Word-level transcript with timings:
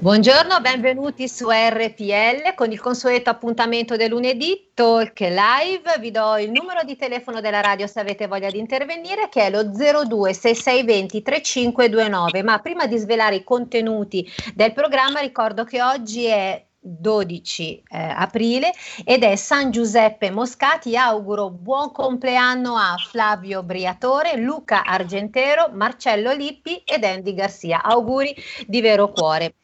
Buongiorno, 0.00 0.60
benvenuti 0.60 1.28
su 1.28 1.48
RPL 1.50 2.54
con 2.54 2.70
il 2.70 2.78
consueto 2.78 3.30
appuntamento 3.30 3.96
del 3.96 4.10
lunedì, 4.10 4.70
Talk 4.72 5.18
Live. 5.18 5.98
Vi 5.98 6.12
do 6.12 6.36
il 6.36 6.52
numero 6.52 6.84
di 6.84 6.94
telefono 6.94 7.40
della 7.40 7.60
radio 7.60 7.88
se 7.88 7.98
avete 7.98 8.28
voglia 8.28 8.48
di 8.48 8.60
intervenire 8.60 9.28
che 9.28 9.46
è 9.46 9.50
lo 9.50 9.64
02 9.64 10.32
6620 10.32 11.20
3529. 11.22 12.42
Ma 12.44 12.60
prima 12.60 12.86
di 12.86 12.96
svelare 12.96 13.34
i 13.34 13.42
contenuti 13.42 14.24
del 14.54 14.72
programma 14.72 15.18
ricordo 15.18 15.64
che 15.64 15.82
oggi 15.82 16.26
è 16.26 16.64
12 16.88 17.82
eh, 17.88 17.98
aprile 17.98 18.72
ed 19.04 19.22
è 19.22 19.36
San 19.36 19.70
Giuseppe 19.70 20.30
Moscati. 20.30 20.96
Auguro 20.96 21.50
buon 21.50 21.92
compleanno 21.92 22.76
a 22.76 22.96
Flavio 22.96 23.62
Briatore, 23.62 24.36
Luca 24.36 24.84
Argentero, 24.84 25.70
Marcello 25.72 26.32
Lippi 26.32 26.82
ed 26.84 27.04
Andy 27.04 27.34
Garcia. 27.34 27.82
Auguri 27.82 28.34
di 28.66 28.80
vero 28.80 29.10
cuore. 29.10 29.54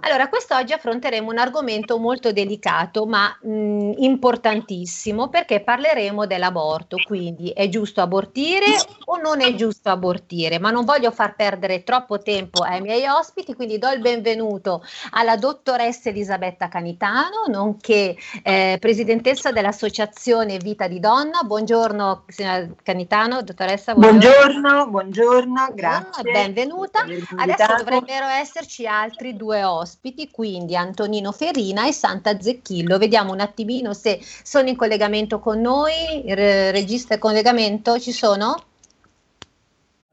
Allora, 0.00 0.28
quest'oggi 0.28 0.72
affronteremo 0.72 1.30
un 1.30 1.38
argomento 1.38 1.98
molto 1.98 2.32
delicato 2.32 3.04
ma 3.04 3.36
mh, 3.42 3.92
importantissimo 3.98 5.28
perché 5.28 5.60
parleremo 5.60 6.26
dell'aborto. 6.26 6.96
Quindi 7.06 7.50
è 7.50 7.68
giusto 7.68 8.00
abortire 8.00 8.66
o 9.06 9.16
non 9.18 9.42
è 9.42 9.54
giusto 9.54 9.90
abortire? 9.90 10.58
Ma 10.58 10.70
non 10.70 10.84
voglio 10.84 11.10
far 11.10 11.34
perdere 11.36 11.82
troppo 11.82 12.18
tempo 12.18 12.62
ai 12.62 12.80
miei 12.80 13.06
ospiti, 13.06 13.54
quindi 13.54 13.78
do 13.78 13.90
il 13.90 14.00
benvenuto 14.00 14.82
alla 15.10 15.36
dottoressa 15.36 16.08
Elisabetta 16.08 16.68
Canitano, 16.70 17.44
nonché 17.48 18.16
eh, 18.42 18.78
presidentessa 18.80 19.52
dell'Associazione 19.52 20.56
Vita 20.56 20.88
di 20.88 20.98
Donna. 20.98 21.42
Buongiorno 21.42 22.24
signora 22.28 22.66
Canitano, 22.82 23.42
dottoressa. 23.42 23.92
Buongiorno, 23.94 24.88
buongiorno, 24.88 25.68
grazie. 25.74 26.30
Ah, 26.30 26.32
benvenuta. 26.32 27.00
Adesso 27.00 27.74
dovrebbero 27.76 28.26
esserci 28.26 28.86
altri 28.86 29.36
due 29.36 29.62
ospiti, 29.62 30.30
quindi 30.30 30.74
Antonino 30.76 31.32
Ferina 31.32 31.86
e 31.86 31.92
Santa 31.92 32.40
Zecchillo. 32.40 32.96
Vediamo 32.96 33.32
un 33.32 33.40
attimino 33.40 33.92
se 33.92 34.18
sono 34.42 34.68
in 34.68 34.76
collegamento 34.76 35.38
con 35.40 35.60
noi. 35.60 36.22
Re- 36.24 36.70
regista 36.70 37.14
e 37.14 37.18
collegamento 37.18 37.98
ci 37.98 38.12
sono? 38.12 38.56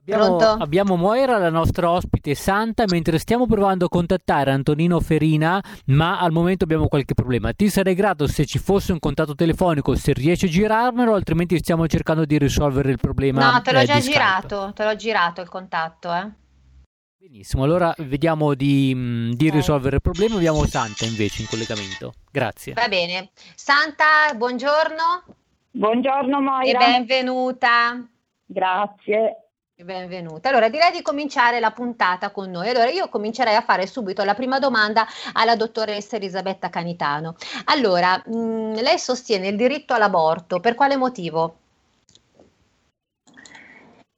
Abbiamo, 0.09 0.37
abbiamo, 0.37 0.95
Moira, 0.95 1.37
la 1.37 1.49
nostra 1.49 1.91
ospite 1.91 2.33
Santa, 2.33 2.85
mentre 2.87 3.19
stiamo 3.19 3.45
provando 3.45 3.85
a 3.85 3.89
contattare 3.89 4.51
Antonino 4.51 5.01
Ferina, 5.01 5.61
ma 5.87 6.19
al 6.19 6.31
momento 6.31 6.63
abbiamo 6.63 6.87
qualche 6.87 7.13
problema. 7.13 7.51
Ti 7.51 7.69
sarei 7.69 7.93
grato 7.93 8.25
se 8.25 8.45
ci 8.45 8.57
fosse 8.57 8.93
un 8.93 8.99
contatto 8.99 9.35
telefonico, 9.35 9.95
se 9.95 10.13
riesci 10.13 10.45
a 10.45 10.47
girarmelo, 10.47 11.13
altrimenti 11.13 11.57
stiamo 11.57 11.87
cercando 11.87 12.23
di 12.23 12.37
risolvere 12.37 12.89
il 12.89 12.97
problema. 12.97 13.51
No, 13.51 13.61
te 13.61 13.73
l'ho 13.73 13.79
eh, 13.79 13.85
già 13.85 13.99
girato, 13.99 14.71
te 14.73 14.85
l'ho 14.85 14.95
girato 14.95 15.41
il 15.41 15.49
contatto, 15.49 16.13
eh. 16.13 16.31
Benissimo, 17.19 17.63
allora 17.63 17.93
vediamo 17.97 18.53
di, 18.53 18.95
mh, 18.95 19.33
di 19.33 19.49
risolvere 19.49 19.95
il 19.95 20.01
problema. 20.01 20.35
Abbiamo 20.35 20.65
Santa 20.65 21.03
invece 21.03 21.41
in 21.41 21.49
collegamento. 21.49 22.13
Grazie. 22.31 22.71
Va 22.71 22.87
bene. 22.87 23.31
Santa, 23.55 24.33
buongiorno. 24.33 25.25
Buongiorno 25.71 26.37
E 26.37 26.41
Moira. 26.41 26.79
benvenuta. 26.79 28.07
Grazie. 28.45 29.46
Benvenuta. 29.83 30.49
Allora, 30.49 30.69
direi 30.69 30.91
di 30.91 31.03
cominciare 31.03 31.59
la 31.59 31.69
puntata 31.69 32.31
con 32.31 32.49
noi. 32.49 32.69
Allora, 32.69 32.89
io 32.89 33.09
comincerei 33.09 33.53
a 33.53 33.61
fare 33.61 33.85
subito 33.85 34.23
la 34.23 34.33
prima 34.33 34.57
domanda 34.57 35.05
alla 35.33 35.55
dottoressa 35.55 36.15
Elisabetta 36.15 36.71
Canitano. 36.71 37.35
Allora, 37.65 38.17
mh, 38.25 38.81
lei 38.81 38.97
sostiene 38.97 39.49
il 39.49 39.55
diritto 39.55 39.93
all'aborto, 39.93 40.59
per 40.59 40.73
quale 40.73 40.95
motivo? 40.95 41.57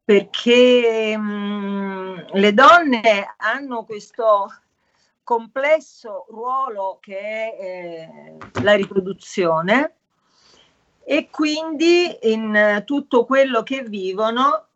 Perché 0.01 1.17
mh, 1.17 2.28
le 2.31 2.53
donne 2.53 3.35
hanno 3.35 3.83
questo 3.83 4.47
complesso 5.25 6.25
ruolo 6.29 7.00
che 7.01 7.19
è 7.19 7.56
eh, 7.59 8.62
la 8.63 8.75
riproduzione 8.75 9.95
e 11.03 11.29
quindi 11.29 12.17
in 12.31 12.56
eh, 12.56 12.83
tutto 12.85 13.25
quello 13.25 13.62
che 13.63 13.83
vivono, 13.83 14.69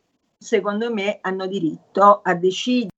secondo 0.43 0.93
me, 0.93 1.19
hanno 1.21 1.47
diritto 1.47 2.21
a 2.23 2.35
decidere. 2.35 2.92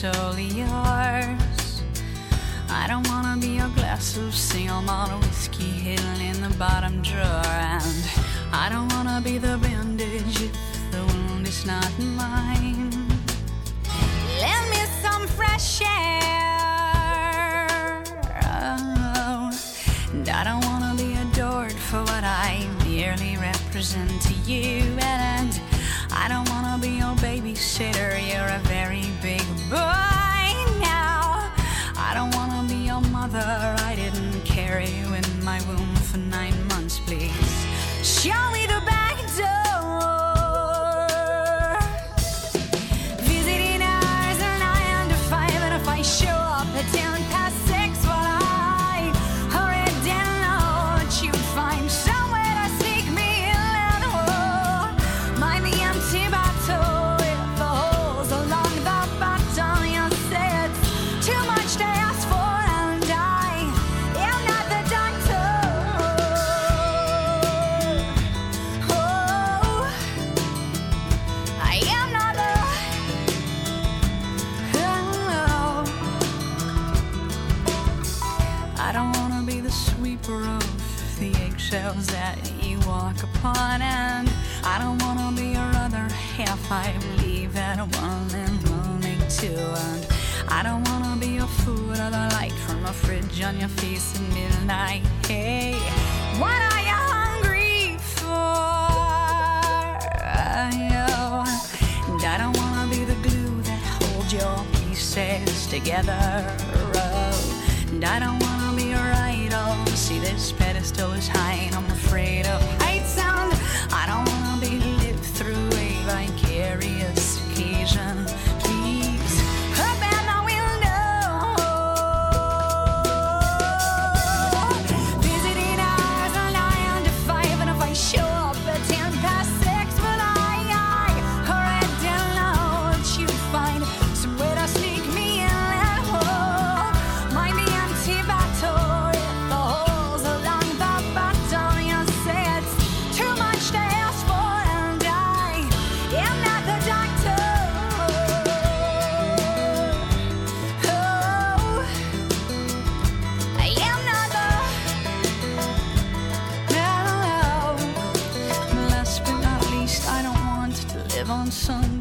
Solely 0.00 0.46
yours. 0.46 1.82
I 2.70 2.86
don't 2.88 3.06
wanna 3.08 3.36
be 3.38 3.58
a 3.58 3.68
glass 3.68 4.16
of 4.16 4.34
single 4.34 4.80
malt 4.80 5.12
whiskey 5.20 5.64
hidden 5.64 6.22
in 6.22 6.40
the 6.40 6.48
bottom 6.56 7.02
drawer, 7.02 7.44
and 7.44 8.08
I 8.50 8.70
don't 8.70 8.90
wanna 8.94 9.20
be 9.22 9.36
the 9.36 9.58
bandage 9.58 10.40
if 10.40 10.56
the 10.90 11.04
wound 11.04 11.46
is 11.46 11.66
not 11.66 11.92
mine. 11.98 12.90
Lend 14.40 14.70
me 14.70 14.82
some 15.02 15.26
fresh 15.26 15.82
air. 15.82 16.16
Oh, 18.42 19.52
and 20.14 20.26
I 20.26 20.44
don't 20.44 20.64
wanna 20.64 20.94
be 20.96 21.12
adored 21.24 21.78
for 21.88 22.00
what 22.10 22.24
I 22.24 22.66
merely 22.86 23.36
represent 23.36 24.22
to 24.22 24.32
you, 24.50 24.96
and 24.98 25.60
I 26.10 26.26
don't 26.26 26.48
wanna 26.48 26.78
be 26.80 26.92
your 27.02 27.14
babysitter. 27.16 28.10
You're 28.30 28.48
a 28.60 28.62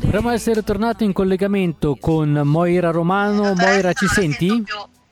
Dovremmo 0.10 0.32
essere 0.32 0.64
tornati 0.64 1.04
in 1.04 1.14
collegamento 1.14 1.96
con 1.96 2.32
Moira 2.44 2.90
Romano. 2.90 3.54
Moira, 3.54 3.94
ci 3.94 4.08
senti? 4.08 4.64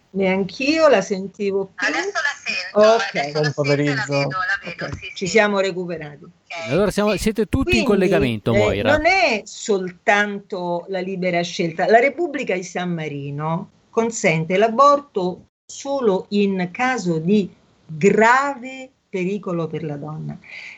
Neanch'io 0.09 0.87
la 0.87 1.01
sentivo 1.01 1.69
più. 1.75 1.87
Adesso 1.87 2.11
la 2.13 2.33
sento, 2.43 2.79
Ok. 2.95 3.13
la 3.13 3.21
sento 3.21 3.51
pomeriggio. 3.53 3.93
la 3.93 4.05
vedo, 4.07 4.29
la 4.29 4.59
vedo, 4.87 4.95
sì, 4.99 5.11
Ci 5.13 5.27
siamo 5.27 5.59
recuperati. 5.59 6.23
Ok. 6.23 6.71
Allora 6.71 6.89
siamo- 6.89 7.15
siete 7.15 7.45
tutti 7.45 7.77
in 7.77 7.83
Quindi, 7.85 8.05
collegamento, 8.07 8.51
eh, 8.53 8.57
Moira. 8.57 8.97
non 8.97 9.05
è 9.05 9.43
soltanto 9.45 10.85
la 10.87 10.99
libera 10.99 11.43
scelta. 11.43 11.85
La 11.85 11.99
Repubblica 11.99 12.55
di 12.55 12.63
San 12.63 12.89
Marino 12.91 13.69
consente 13.91 14.57
l'aborto 14.57 15.45
solo 15.63 16.25
in 16.29 16.69
caso 16.71 17.19
di 17.19 17.47
grave 17.85 18.89
pericolo 19.07 19.67
per 19.67 19.83
la 19.83 19.95
donna. 19.95 20.35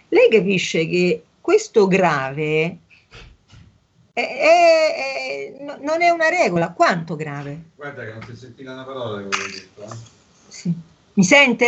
Lei 0.10 0.28
capisce 0.30 0.86
che 0.90 1.24
questo 1.40 1.88
grave 1.88 2.80
è- 4.28 4.38
è- 4.40 5.56
è- 5.60 5.64
no- 5.64 5.78
non 5.82 6.02
è 6.02 6.10
una 6.10 6.30
regola. 6.30 6.72
Quanto 6.72 7.16
grave? 7.16 7.60
Guarda 7.76 8.04
che 8.04 8.12
non 8.12 8.24
si 8.24 8.32
è 8.32 8.36
sentita 8.36 8.72
una 8.74 8.84
parola 8.84 9.20
che 9.20 9.26
avevo 9.26 9.48
detto. 9.52 9.84
eh. 9.84 9.96
Sì. 10.48 10.74
Mi 11.14 11.24
sente? 11.24 11.66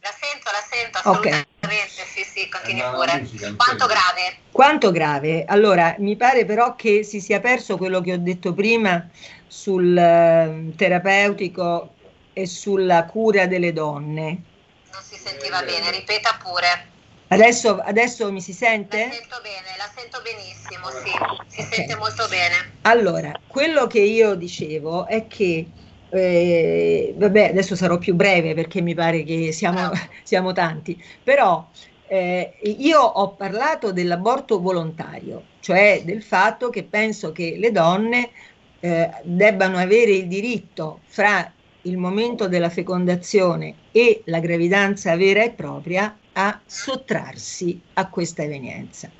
La 0.00 0.10
sento, 0.18 0.50
la 0.50 0.64
sento, 0.70 0.98
assolutamente, 0.98 1.46
sì, 2.06 2.22
sì, 2.24 2.48
continui 2.48 2.82
pure. 2.92 3.18
musica 3.20 3.52
Quanto 3.56 3.86
grave? 3.86 4.36
Quanto 4.52 4.90
grave? 4.90 5.44
Allora, 5.44 5.94
mi 5.98 6.16
pare 6.16 6.44
però 6.44 6.74
che 6.76 7.02
si 7.02 7.20
sia 7.20 7.40
perso 7.40 7.76
quello 7.76 8.00
che 8.00 8.12
ho 8.12 8.18
detto 8.18 8.54
prima 8.54 9.08
sul 9.46 9.96
eh, 9.96 10.72
terapeutico 10.76 11.94
e 12.32 12.46
sulla 12.46 13.04
cura 13.06 13.46
delle 13.46 13.72
donne. 13.72 14.42
Non 14.92 15.02
si 15.02 15.16
sentiva 15.16 15.62
bene, 15.62 15.90
ripeta 15.90 16.38
pure. 16.42 16.96
Adesso, 17.28 17.76
adesso 17.78 18.32
mi 18.32 18.40
si 18.40 18.52
La 18.52 18.56
sente? 18.56 19.10
sento 19.10 19.40
bene, 19.42 19.76
la 19.76 19.90
sento 19.94 20.20
benissimo, 20.22 20.90
sì, 20.90 21.10
si 21.46 21.60
Ok. 21.62 21.74
sente 21.76 21.94
molto 21.96 22.26
bene. 22.28 22.56
Allora, 22.82 23.32
quello 23.46 23.86
che 23.86 24.00
io 24.00 24.34
dicevo 24.34 25.06
è 25.06 25.26
che, 25.26 25.72
eh, 26.08 27.14
vabbè, 27.16 27.48
adesso 27.50 27.76
sarò 27.76 27.98
più 27.98 28.14
breve 28.14 28.54
perché 28.54 28.80
mi 28.80 28.94
pare 28.94 29.24
che 29.24 29.52
siamo, 29.52 29.90
siamo 30.24 30.52
tanti, 30.52 30.98
però 31.22 31.70
eh, 32.06 32.56
io 32.62 33.00
ho 33.00 33.34
parlato 33.36 33.92
dell'aborto 33.92 34.60
volontario, 34.60 35.50
cioè 35.58 36.02
del 36.04 36.22
fatto 36.22 36.70
che 36.70 36.88
penso 36.88 37.32
che 37.32 37.56
le 37.58 37.70
donne 37.72 38.30
eh, 38.78 39.10
debbano 39.24 39.76
avere 39.78 40.12
il 40.12 40.28
diritto 40.28 41.02
fra 41.06 41.52
il 41.88 41.96
momento 41.96 42.48
della 42.48 42.68
fecondazione 42.70 43.74
e 43.92 44.22
la 44.26 44.40
gravidanza 44.40 45.16
vera 45.16 45.42
e 45.42 45.50
propria 45.50 46.16
a 46.32 46.60
sottrarsi 46.64 47.80
a 47.94 48.08
questa 48.08 48.42
evenienza. 48.42 49.10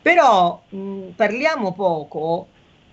Però 0.00 0.62
mh, 0.68 1.10
parliamo 1.16 1.72
poco, 1.72 2.48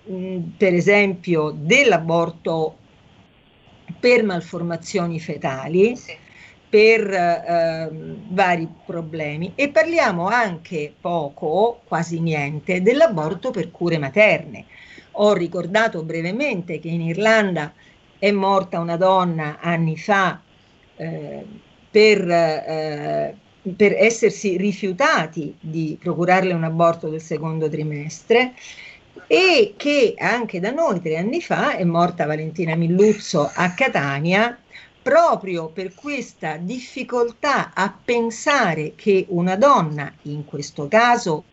mh, 0.06 0.38
per 0.58 0.74
esempio, 0.74 1.52
dell'aborto 1.56 2.76
per 4.00 4.24
malformazioni 4.24 5.20
fetali, 5.20 5.96
Sì. 5.96 6.14
per 6.70 7.12
ehm, 7.12 8.28
vari 8.30 8.68
problemi 8.86 9.54
e 9.56 9.70
parliamo 9.70 10.28
anche 10.28 10.94
poco, 11.00 11.82
quasi 11.86 12.20
niente, 12.20 12.82
dell'aborto 12.82 13.50
per 13.52 13.72
cure 13.72 13.98
materne. 13.98 14.66
Ho 15.14 15.34
ricordato 15.34 16.04
brevemente 16.04 16.80
che 16.80 16.88
in 16.90 17.02
Irlanda 17.02 17.74
è 18.20 18.32
morta 18.32 18.80
una 18.80 18.98
donna 18.98 19.58
anni 19.60 19.98
fa 19.98 20.40
eh, 20.98 21.46
per, 21.90 22.30
eh, 22.30 23.36
per 23.76 23.94
essersi 23.94 24.58
rifiutati 24.58 25.56
di 25.60 25.98
procurarle 26.00 26.54
un 26.54 26.66
aborto 26.66 27.08
del 27.08 27.22
secondo 27.22 27.70
trimestre 27.70 28.54
e 29.26 29.74
che 29.78 30.14
anche 30.18 30.60
da 30.60 30.72
noi 30.72 31.02
tre 31.02 31.18
anni 31.18 31.42
fa 31.42 31.76
è 31.76 31.84
morta 31.84 32.26
Valentina 32.26 32.76
Milluzzo 32.76 33.50
a 33.54 33.72
Catania 33.72 34.58
proprio 35.02 35.70
per 35.70 35.94
questa 35.96 36.58
difficoltà 36.58 37.74
a 37.74 37.98
pensare 38.04 38.94
che 38.96 39.26
una 39.30 39.56
donna, 39.56 40.14
in 40.24 40.46
questo 40.46 40.88
caso 40.88 41.46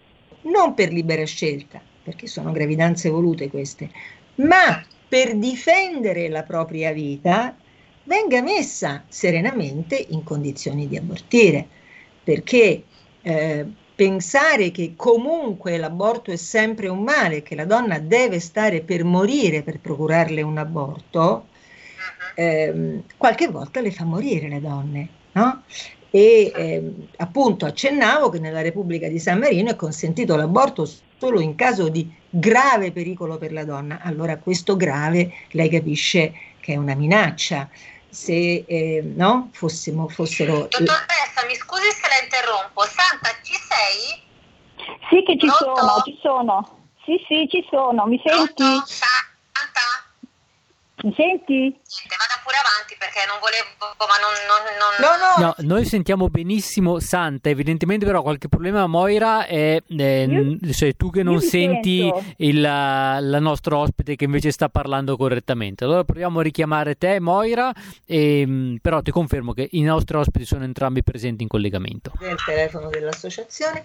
non 0.43 0.75
per 0.75 0.93
libera 0.93 1.25
scelta, 1.25 1.81
perché 2.03 2.27
sono 2.27 2.53
gravidanze 2.53 3.09
volute 3.09 3.49
queste, 3.49 3.91
ma 4.37 4.85
per 5.09 5.37
difendere 5.37 6.29
la 6.29 6.43
propria 6.43 6.93
vita, 6.93 7.57
venga 8.05 8.41
messa 8.43 9.05
serenamente 9.09 9.97
in 10.11 10.23
condizioni 10.23 10.87
di 10.89 10.97
abortire, 10.97 11.69
perché 12.23 12.85
eh, 13.23 13.67
pensare 13.95 14.71
che 14.71 14.95
comunque 14.97 15.77
l'aborto 15.79 16.31
è 16.31 16.37
sempre 16.37 16.89
un 16.89 17.03
male, 17.03 17.43
che 17.43 17.55
la 17.55 17.65
donna 17.65 17.99
deve 17.99 18.41
stare 18.41 18.83
per 18.83 19.05
morire 19.05 19.63
per 19.63 19.81
procurarle 19.81 20.43
un 20.43 20.59
aborto, 20.59 21.49
Mhm. 22.37 22.45
ehm, 22.45 23.05
qualche 23.17 23.49
volta 23.49 23.81
le 23.81 23.91
fa 23.91 24.05
morire 24.05 24.49
le 24.49 24.61
donne, 24.61 25.09
no? 25.33 25.65
E 26.11 26.53
ehm, 26.55 27.09
appunto 27.17 27.67
accennavo 27.67 28.29
che 28.29 28.39
nella 28.39 28.63
Repubblica 28.63 29.09
di 29.09 29.19
San 29.19 29.39
Marino 29.39 29.71
è 29.71 29.77
consentito 29.77 30.37
l'aborto 30.37 30.85
solo 31.19 31.41
in 31.41 31.55
caso 31.55 31.89
di 31.89 32.13
grave 32.29 32.93
pericolo 32.93 33.39
per 33.39 33.53
la 33.53 33.65
donna. 33.65 34.01
Allora 34.03 34.39
questo 34.39 34.77
grave 34.77 35.33
lei 35.51 35.69
capisce 35.69 36.33
che 36.61 36.75
è 36.75 36.77
una 36.77 36.95
minaccia. 36.95 37.69
Se 38.09 38.65
eh, 38.67 39.03
no, 39.03 39.51
fossimo, 39.53 40.09
fossero 40.09 40.61
Dottoressa, 40.61 41.45
mi 41.47 41.55
scusi 41.55 41.91
se 41.91 42.09
la 42.09 42.23
interrompo. 42.23 42.83
Santa, 42.83 43.31
ci 43.43 43.55
sei? 43.55 44.25
Sì 45.09 45.23
che 45.25 45.39
ci 45.39 45.47
Pronto? 45.47 45.77
sono, 45.77 46.03
ci 46.05 46.19
sono. 46.23 46.79
Sì, 47.05 47.25
sì, 47.29 47.47
ci 47.51 47.67
sono. 47.69 48.07
Mi 48.07 48.21
senti? 48.25 48.55
Pronto? 48.55 48.87
Santa? 48.87 49.87
Mi 51.03 51.15
senti? 51.15 51.55
Niente, 51.55 52.17
vada 52.19 52.36
pure 52.57 52.63
avanti 52.65 52.97
perché 52.99 53.21
non 53.27 53.39
volevo, 53.41 53.69
ma 53.79 54.17
non... 54.21 54.33
non, 54.49 54.63
non... 54.81 54.93
No, 54.99 55.13
no, 55.17 55.27
No, 55.37 55.55
noi 55.67 55.85
sentiamo 55.85 56.29
benissimo 56.29 56.99
Santa, 56.99 57.51
evidentemente 57.51 58.07
però 58.07 58.23
qualche 58.23 58.49
problema 58.49 58.87
Moira 58.87 59.47
è 59.47 59.83
eh, 59.87 60.25
Io- 60.25 60.73
sei 60.73 60.97
tu 60.97 61.11
che 61.11 61.23
non 61.23 61.41
senti 61.41 62.11
il, 62.39 62.61
la, 62.61 63.19
la 63.21 63.39
nostra 63.39 63.77
ospite 63.77 64.17
che 64.17 64.25
invece 64.25 64.51
sta 64.51 64.69
parlando 64.69 65.17
correttamente. 65.17 65.85
Allora 65.85 66.05
proviamo 66.05 66.41
a 66.41 66.43
richiamare 66.43 66.97
te 66.97 67.21
Moira, 67.21 67.73
e, 68.07 68.79
però 68.81 69.03
ti 69.03 69.11
confermo 69.11 69.53
che 69.53 69.69
i 69.73 69.83
nostri 69.83 70.17
ospiti 70.17 70.45
sono 70.45 70.65
entrambi 70.65 71.03
presenti 71.03 71.43
in 71.43 71.49
collegamento. 71.49 72.13
del 72.19 72.37
telefono 72.45 72.89
dell'associazione. 72.89 73.85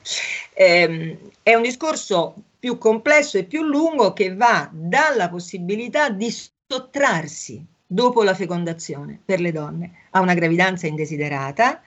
Ehm, 0.54 1.18
è 1.44 1.54
un 1.54 1.62
discorso 1.62 2.36
più 2.58 2.78
complesso 2.78 3.38
e 3.38 3.44
più 3.44 3.64
lungo 3.64 4.14
che 4.14 4.36
va 4.36 4.70
dalla 4.72 5.30
possibilità 5.30 6.10
di 6.10 6.32
sottrarsi 6.68 7.66
dopo 7.94 8.24
la 8.24 8.34
fecondazione 8.34 9.20
per 9.24 9.42
le 9.42 9.52
donne 9.52 9.92
a 10.12 10.22
una 10.22 10.34
gravidanza 10.34 10.88
indesiderata, 10.88 11.82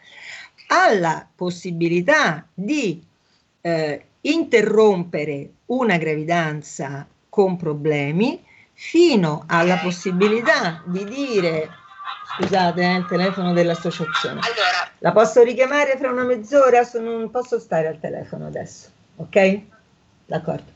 alla 0.67 1.27
possibilità 1.35 2.47
di 2.53 3.03
eh, 3.63 4.05
interrompere 4.21 5.51
una 5.67 5.97
gravidanza 5.97 7.07
con 7.31 7.57
problemi, 7.57 8.45
fino 8.75 9.45
alla 9.47 9.79
possibilità 9.79 10.83
di 10.85 11.05
dire, 11.05 11.71
scusate, 12.37 12.83
è 12.83 12.97
il 12.99 13.07
telefono 13.07 13.55
dell'associazione. 13.55 14.41
Allora, 14.41 14.91
La 14.99 15.13
posso 15.13 15.43
richiamare 15.43 15.97
fra 15.97 16.11
una 16.11 16.25
mezz'ora? 16.25 16.87
Non 17.01 17.31
posso 17.31 17.59
stare 17.59 17.87
al 17.87 17.99
telefono 17.99 18.47
adesso, 18.47 18.89
ok? 19.17 19.61
D'accordo. 20.27 20.71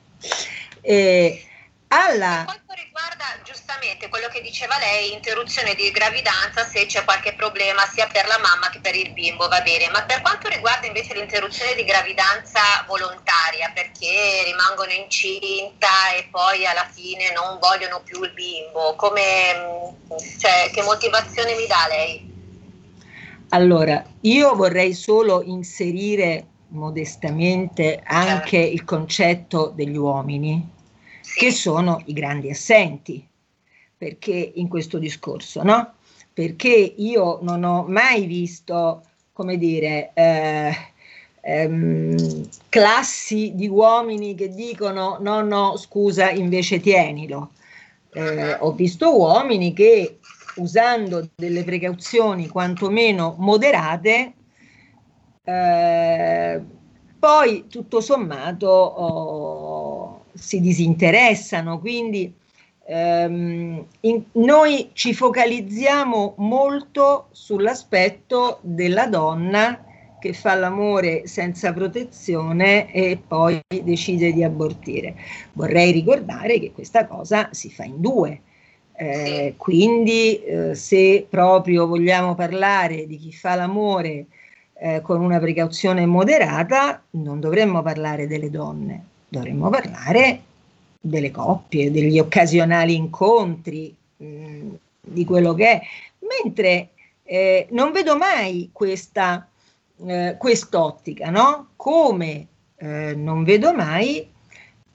E 0.80 1.42
alla... 1.88 2.44
per 2.46 2.62
quanto 2.64 2.72
riguarda 2.74 3.07
giustamente 3.48 4.10
quello 4.10 4.28
che 4.28 4.42
diceva 4.42 4.76
lei, 4.78 5.14
interruzione 5.14 5.74
di 5.74 5.90
gravidanza 5.90 6.68
se 6.68 6.84
c'è 6.84 7.02
qualche 7.04 7.32
problema 7.32 7.80
sia 7.86 8.06
per 8.06 8.26
la 8.26 8.38
mamma 8.38 8.68
che 8.68 8.78
per 8.80 8.94
il 8.94 9.12
bimbo, 9.12 9.48
va 9.48 9.62
bene, 9.62 9.88
ma 9.88 10.02
per 10.02 10.20
quanto 10.20 10.48
riguarda 10.48 10.86
invece 10.86 11.14
l'interruzione 11.14 11.74
di 11.74 11.84
gravidanza 11.84 12.60
volontaria, 12.86 13.72
perché 13.72 14.44
rimangono 14.44 14.92
incinta 14.92 16.12
e 16.14 16.28
poi 16.30 16.66
alla 16.66 16.86
fine 16.92 17.32
non 17.32 17.58
vogliono 17.58 18.02
più 18.04 18.22
il 18.22 18.32
bimbo, 18.32 18.94
come, 18.96 19.96
cioè, 20.38 20.68
che 20.70 20.82
motivazione 20.82 21.54
mi 21.54 21.66
dà 21.66 21.86
lei? 21.88 22.36
Allora, 23.50 24.04
io 24.20 24.54
vorrei 24.54 24.92
solo 24.92 25.42
inserire 25.42 26.46
modestamente 26.68 27.98
anche 28.04 28.58
certo. 28.58 28.74
il 28.74 28.84
concetto 28.84 29.72
degli 29.74 29.96
uomini, 29.96 30.68
sì. 31.22 31.38
che 31.38 31.50
sono 31.50 32.02
i 32.04 32.12
grandi 32.12 32.50
assenti, 32.50 33.26
perché 33.98 34.52
in 34.54 34.68
questo 34.68 34.98
discorso, 34.98 35.62
no? 35.64 35.94
Perché 36.32 36.94
io 36.96 37.40
non 37.42 37.64
ho 37.64 37.84
mai 37.88 38.26
visto, 38.26 39.02
come 39.32 39.58
dire, 39.58 40.12
eh, 40.14 40.72
ehm, 41.40 42.48
classi 42.68 43.52
di 43.56 43.66
uomini 43.66 44.36
che 44.36 44.54
dicono 44.54 45.18
no, 45.20 45.42
no, 45.42 45.76
scusa, 45.76 46.30
invece 46.30 46.78
tienilo. 46.78 47.50
Eh, 48.12 48.54
ho 48.54 48.72
visto 48.72 49.16
uomini 49.18 49.72
che 49.72 50.18
usando 50.56 51.28
delle 51.34 51.64
precauzioni 51.64 52.46
quantomeno 52.46 53.34
moderate, 53.38 54.32
eh, 55.42 56.62
poi 57.18 57.66
tutto 57.68 58.00
sommato 58.00 58.68
oh, 58.68 60.24
si 60.34 60.60
disinteressano, 60.60 61.80
quindi 61.80 62.32
ehm, 62.88 63.84
in, 64.00 64.24
noi 64.32 64.90
ci 64.94 65.12
focalizziamo 65.12 66.34
molto 66.38 67.28
sull'aspetto 67.32 68.58
della 68.62 69.06
donna 69.06 69.84
che 70.18 70.32
fa 70.32 70.54
l'amore 70.54 71.26
senza 71.26 71.72
protezione 71.72 72.90
e 72.92 73.22
poi 73.24 73.60
decide 73.82 74.32
di 74.32 74.42
abortire. 74.42 75.14
Vorrei 75.52 75.92
ricordare 75.92 76.58
che 76.58 76.72
questa 76.72 77.06
cosa 77.06 77.50
si 77.52 77.70
fa 77.70 77.84
in 77.84 78.00
due, 78.00 78.40
eh, 78.96 79.54
quindi 79.56 80.42
eh, 80.42 80.74
se 80.74 81.26
proprio 81.28 81.86
vogliamo 81.86 82.34
parlare 82.34 83.06
di 83.06 83.16
chi 83.16 83.32
fa 83.32 83.54
l'amore 83.54 84.26
eh, 84.80 85.00
con 85.02 85.20
una 85.20 85.38
precauzione 85.38 86.04
moderata, 86.06 87.02
non 87.10 87.38
dovremmo 87.38 87.82
parlare 87.82 88.26
delle 88.26 88.50
donne, 88.50 89.04
dovremmo 89.28 89.68
parlare 89.70 90.42
delle 91.08 91.30
coppie, 91.30 91.90
degli 91.90 92.18
occasionali 92.18 92.94
incontri, 92.94 93.94
mm, 94.22 94.70
di 95.00 95.24
quello 95.24 95.54
che 95.54 95.70
è. 95.70 95.80
Mentre 96.42 96.90
eh, 97.22 97.66
non 97.70 97.92
vedo 97.92 98.16
mai 98.16 98.70
questa 98.72 99.48
eh, 100.06 100.36
quest'ottica, 100.38 101.30
no? 101.30 101.70
Come 101.76 102.46
eh, 102.76 103.14
non 103.14 103.44
vedo 103.44 103.74
mai 103.74 104.28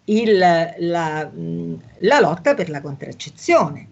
il, 0.06 0.38
la, 0.38 1.26
mh, 1.26 1.82
la 2.00 2.20
lotta 2.20 2.54
per 2.54 2.70
la 2.70 2.82
contraccezione 2.82 3.88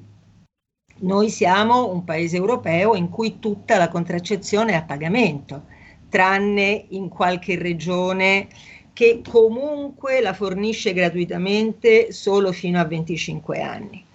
noi 1.02 1.30
siamo 1.30 1.92
un 1.92 2.04
paese 2.04 2.36
europeo 2.36 2.96
in 2.96 3.10
cui 3.10 3.40
tutta 3.40 3.78
la 3.78 3.90
contraccezione 3.90 4.74
è 4.74 4.76
a 4.76 4.84
pagamento, 4.84 5.66
tranne 6.10 6.86
in 6.90 7.10
qualche 7.10 7.58
regione 7.58 8.48
che 8.94 9.22
comunque 9.28 10.22
la 10.22 10.34
fornisce 10.34 10.94
gratuitamente 10.94 12.12
solo 12.12 12.52
fino 12.52 12.80
a 12.80 12.86
25 12.86 13.62
anni. 13.62 14.06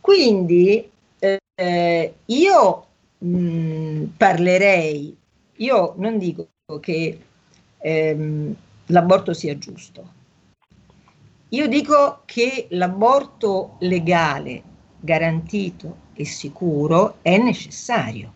Quindi 0.00 0.90
eh, 1.18 2.14
io 2.24 2.86
mh, 3.18 3.38
mm, 3.38 4.04
parlerei, 4.16 5.16
io 5.56 5.94
non 5.98 6.18
dico 6.18 6.48
che 6.80 7.18
ehm, 7.78 8.54
l'aborto 8.86 9.34
sia 9.34 9.58
giusto, 9.58 10.16
io 11.50 11.66
dico 11.66 12.22
che 12.26 12.66
l'aborto 12.70 13.76
legale, 13.80 14.62
garantito 15.00 15.96
e 16.14 16.24
sicuro 16.24 17.18
è 17.22 17.38
necessario. 17.38 18.34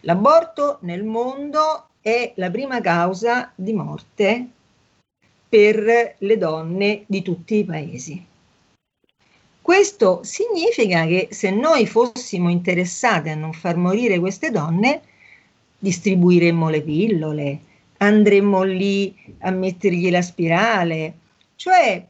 L'aborto 0.00 0.78
nel 0.80 1.04
mondo 1.04 1.88
è 2.00 2.32
la 2.36 2.50
prima 2.50 2.80
causa 2.80 3.52
di 3.54 3.72
morte 3.72 4.48
per 5.54 6.16
le 6.18 6.36
donne 6.36 7.04
di 7.06 7.22
tutti 7.22 7.58
i 7.58 7.64
paesi. 7.64 8.26
Questo 9.62 10.24
significa 10.24 11.06
che 11.06 11.28
se 11.30 11.52
noi 11.52 11.86
fossimo 11.86 12.50
interessati 12.50 13.28
a 13.28 13.36
non 13.36 13.52
far 13.52 13.76
morire 13.76 14.18
queste 14.18 14.50
donne, 14.50 15.02
distribuiremmo 15.78 16.68
le 16.68 16.82
pillole, 16.82 17.60
andremmo 17.98 18.64
lì 18.64 19.14
a 19.42 19.52
mettergli 19.52 20.10
la 20.10 20.22
spirale, 20.22 21.18
cioè 21.54 22.04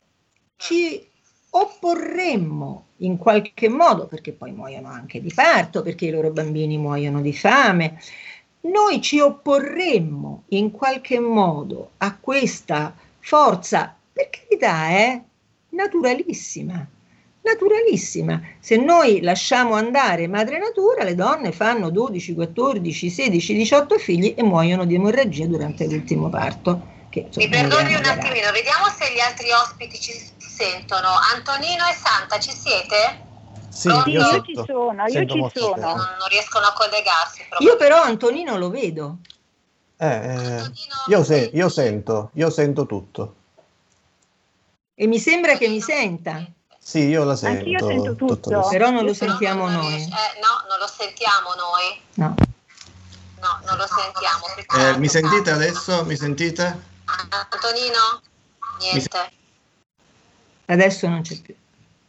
ci 0.56 1.06
opporremmo 1.50 2.84
in 2.98 3.18
qualche 3.18 3.68
modo, 3.68 4.06
perché 4.06 4.32
poi 4.32 4.52
muoiono 4.52 4.88
anche 4.88 5.20
di 5.20 5.30
parto, 5.34 5.82
perché 5.82 6.06
i 6.06 6.10
loro 6.10 6.30
bambini 6.30 6.78
muoiono 6.78 7.20
di 7.20 7.34
fame, 7.34 8.00
noi 8.62 9.02
ci 9.02 9.20
opporremmo 9.20 10.44
in 10.48 10.70
qualche 10.70 11.20
modo 11.20 11.90
a 11.98 12.16
questa 12.18 13.03
forza, 13.24 13.96
per 14.12 14.28
carità, 14.28 14.88
è 14.88 15.20
naturalissima, 15.70 16.86
naturalissima. 17.40 18.40
Se 18.60 18.76
noi 18.76 19.22
lasciamo 19.22 19.74
andare 19.74 20.28
madre 20.28 20.58
natura, 20.58 21.04
le 21.04 21.14
donne 21.14 21.50
fanno 21.50 21.88
12, 21.88 22.34
14, 22.34 23.08
16, 23.08 23.54
18 23.54 23.98
figli 23.98 24.34
e 24.36 24.42
muoiono 24.42 24.84
di 24.84 24.94
emorragia 24.94 25.46
durante 25.46 25.86
l'ultimo 25.86 26.28
parto. 26.28 26.92
Che, 27.08 27.28
Mi 27.36 27.48
perdoni 27.48 27.94
un 27.94 28.04
attimino, 28.04 28.50
vediamo 28.52 28.86
se 28.94 29.10
gli 29.14 29.20
altri 29.20 29.50
ospiti 29.50 29.98
ci 29.98 30.12
sentono. 30.36 31.08
Antonino 31.34 31.84
e 31.88 31.94
Santa, 31.94 32.38
ci 32.38 32.50
siete? 32.50 33.22
Sì, 33.70 33.88
io, 33.88 34.02
io 34.04 34.42
ci 34.42 34.54
sono, 34.66 35.04
io 35.06 35.26
ci 35.26 35.50
sono. 35.54 35.80
Non, 35.80 35.96
non, 36.18 36.28
riescono 36.28 36.66
a 36.66 36.72
collegarsi. 36.74 37.42
Io 37.60 37.76
però 37.76 38.02
Antonino 38.02 38.58
lo 38.58 38.68
vedo. 38.68 39.18
Eh, 39.96 40.06
eh, 40.06 40.70
io, 41.08 41.24
se, 41.24 41.50
io, 41.52 41.68
sento, 41.68 42.30
io 42.34 42.50
sento 42.50 42.86
tutto. 42.86 43.34
E 44.94 45.06
mi 45.06 45.18
sembra 45.18 45.56
che 45.56 45.68
mi 45.68 45.80
senta. 45.80 46.44
Sì, 46.78 47.06
io 47.06 47.24
la 47.24 47.36
sento. 47.36 47.58
Anch'io 47.58 47.86
sento 47.86 48.14
tutto. 48.14 48.34
tutto 48.34 48.68
però 48.68 48.90
non 48.90 49.04
lo 49.04 49.14
sentiamo 49.14 49.68
non 49.68 49.82
noi. 49.82 50.02
Eh, 50.02 50.06
no, 50.40 50.68
non 50.68 50.78
lo 50.78 50.86
sentiamo 50.86 51.54
noi. 51.54 52.00
No. 52.14 52.34
No, 53.40 53.60
non 53.66 53.76
lo 53.76 53.86
sentiamo. 53.86 54.92
Eh, 54.92 54.98
mi 54.98 55.08
sentite 55.08 55.50
adesso? 55.50 56.04
Mi 56.04 56.16
sentite? 56.16 56.92
Antonino? 57.50 58.22
Niente. 58.80 59.32
Adesso 60.66 61.08
non 61.08 61.22
c'è 61.22 61.40
più. 61.40 61.54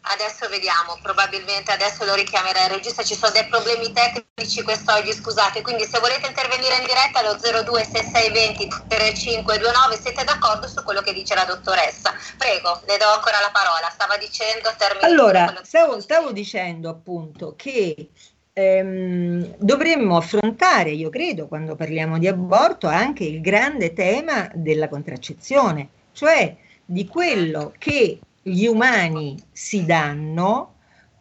Adesso 0.08 0.48
vediamo, 0.50 1.00
probabilmente 1.02 1.72
adesso 1.72 2.06
lo 2.06 2.14
richiamerà 2.14 2.66
il 2.66 2.72
regista, 2.72 3.02
ci 3.02 3.16
sono 3.16 3.32
dei 3.32 3.46
problemi 3.48 3.92
tecnici 3.92 4.62
quest'oggi, 4.62 5.12
scusate, 5.12 5.62
quindi 5.62 5.84
se 5.86 6.00
volete 6.00 6.28
intervenire 6.28 6.78
in 6.78 6.86
diretta 6.86 7.20
allo 7.20 7.38
026620 7.40 8.68
3529 8.88 9.98
siete 9.98 10.24
d'accordo 10.24 10.68
su 10.68 10.84
quello 10.84 11.02
che 11.02 11.12
dice 11.12 11.34
la 11.34 11.46
dottoressa. 11.46 12.14
Prego, 12.38 12.82
le 12.86 12.98
do 12.98 13.08
ancora 13.08 13.40
la 13.40 13.50
parola, 13.52 13.90
stava 13.90 14.18
dicendo. 14.18 14.70
Allora, 15.02 15.62
stavo, 15.64 16.00
stavo 16.00 16.32
dicendo 16.32 16.90
appunto 16.90 17.56
che 17.56 18.10
ehm, 18.54 19.56
dovremmo 19.58 20.18
affrontare, 20.18 20.92
io 20.92 21.10
credo, 21.10 21.48
quando 21.48 21.76
parliamo 21.76 22.18
di 22.18 22.28
aborto, 22.28 22.88
anche 22.88 23.24
il 23.24 23.42
grande 23.42 23.94
tema 23.94 24.50
della 24.54 24.88
contraccezione, 24.88 25.90
cioè 26.14 26.56
di 26.86 27.08
quello 27.08 27.74
che 27.78 28.20
gli 28.48 28.68
umani 28.68 29.36
si 29.52 29.86
danno 29.86 30.76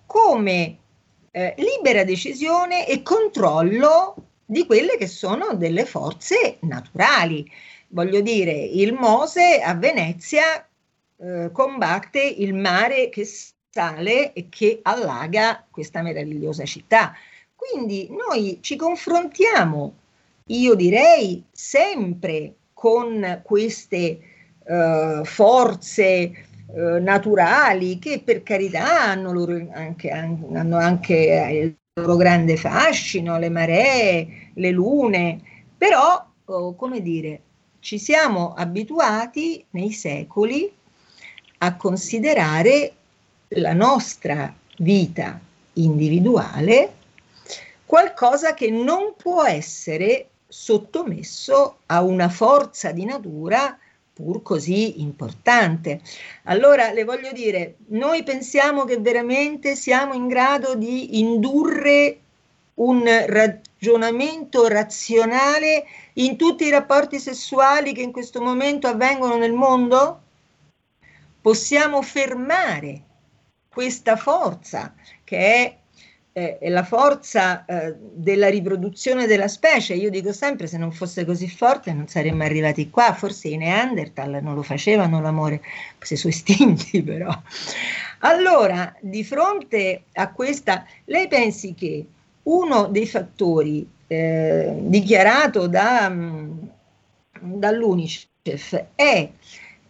come 0.05 0.79
eh, 1.31 1.55
libera 1.57 2.05
decisione 2.05 2.87
e 2.87 3.01
controllo 3.01 4.15
di 4.45 4.67
quelle 4.67 4.99
che 4.99 5.07
sono 5.07 5.55
delle 5.55 5.87
forze 5.87 6.59
naturali. 6.61 7.51
Voglio 7.89 8.21
dire, 8.21 8.53
il 8.53 8.93
Mose 8.93 9.63
a 9.63 9.75
Venezia 9.75 10.69
eh, 11.17 11.49
combatte 11.51 12.21
il 12.21 12.53
mare 12.53 13.09
che 13.09 13.27
sale 13.71 14.35
e 14.35 14.51
che 14.51 14.81
allaga 14.83 15.65
questa 15.71 16.03
meravigliosa 16.03 16.67
città. 16.67 17.15
Quindi 17.57 18.07
noi 18.11 18.59
ci 18.61 18.77
confrontiamo, 18.77 19.95
io 20.49 20.75
direi, 20.75 21.43
sempre 21.51 22.55
con 22.75 23.41
queste 23.43 24.21
eh, 24.63 25.21
forze 25.25 26.53
eh, 26.73 27.01
naturali 27.01 27.99
che 27.99 28.23
per 28.25 28.43
carità 28.43 29.03
hanno, 29.03 29.33
loro 29.33 29.69
anche, 29.73 30.11
hanno 30.11 30.77
anche 30.77 31.15
il 31.53 31.77
loro 32.01 32.17
grande 32.17 32.57
fascino, 32.57 33.39
le 33.39 33.51
maree, 33.51 34.51
le 34.55 34.71
lune, 34.71 35.41
però, 35.77 36.27
oh, 36.45 36.75
come 36.75 37.01
dire, 37.01 37.41
ci 37.81 37.99
siamo 37.99 38.55
abituati 38.55 39.65
nei 39.71 39.93
secoli 39.93 40.73
a 41.59 41.77
considerare 41.77 42.93
la 43.49 43.73
nostra 43.75 44.53
vita 44.79 45.39
individuale, 45.75 46.95
qualcosa 47.85 48.55
che 48.55 48.71
non 48.71 49.15
può 49.17 49.45
essere 49.45 50.31
sottomesso 50.49 51.79
a 51.87 52.03
una 52.03 52.29
forza 52.29 52.91
di 52.91 53.05
natura 53.05 53.79
pur 54.15 54.43
così 54.43 55.03
importante. 55.03 56.01
Allora 56.45 56.93
le 56.93 57.03
voglio 57.05 57.33
dire, 57.33 57.77
noi 57.89 58.23
pensiamo 58.23 58.85
che 58.85 58.99
veramente 58.99 59.75
siamo 59.75 60.15
in 60.15 60.29
grado 60.29 60.77
di 60.77 61.19
indurre 61.19 62.21
un 62.75 63.05
ragionamento 63.27 64.69
razionale 64.69 65.85
in 66.15 66.37
tutti 66.37 66.65
i 66.65 66.71
rapporti 66.71 67.19
sessuali 67.19 67.93
che 67.93 68.03
in 68.03 68.13
questo 68.13 68.41
momento 68.41 68.87
avvengono 68.87 69.37
nel 69.37 69.53
mondo? 69.53 70.23
Possiamo 71.41 72.01
fermare 72.01 73.03
questa 73.69 74.17
forza 74.17 74.95
che 75.25 75.37
è 75.39 75.79
eh, 76.37 76.59
la 76.69 76.83
forza 76.83 77.65
eh, 77.65 77.95
della 77.97 78.49
riproduzione 78.49 79.27
della 79.27 79.47
specie. 79.47 79.95
Io 79.95 80.11
dico 80.11 80.33
sempre, 80.33 80.67
se 80.67 80.77
non 80.77 80.91
fosse 80.91 81.25
così 81.25 81.49
forte 81.49 81.93
non 81.93 82.09
saremmo 82.09 82.43
arrivati 82.43 82.91
qua, 82.91 83.15
forse 83.15 83.49
i 83.49 83.57
Neanderthal 83.57 84.41
non 84.43 84.55
lo 84.55 84.63
facevano 84.63 85.21
l'amore, 85.21 85.63
si 86.01 86.17
sono 86.17 86.33
estinti 86.33 87.01
però. 87.07 87.31
Allora, 88.21 88.93
di 89.01 89.23
fronte 89.23 90.05
a 90.15 90.33
questa, 90.33 90.85
lei 91.05 91.29
pensi 91.29 91.73
che 91.75 92.05
uno 92.43 92.87
dei 92.87 93.07
fattori 93.07 93.89
eh, 94.09 94.75
dichiarato 94.81 95.69
da, 95.69 96.11
mm, 96.11 96.59
dall'UNICEF 97.39 98.87
è 98.97 99.31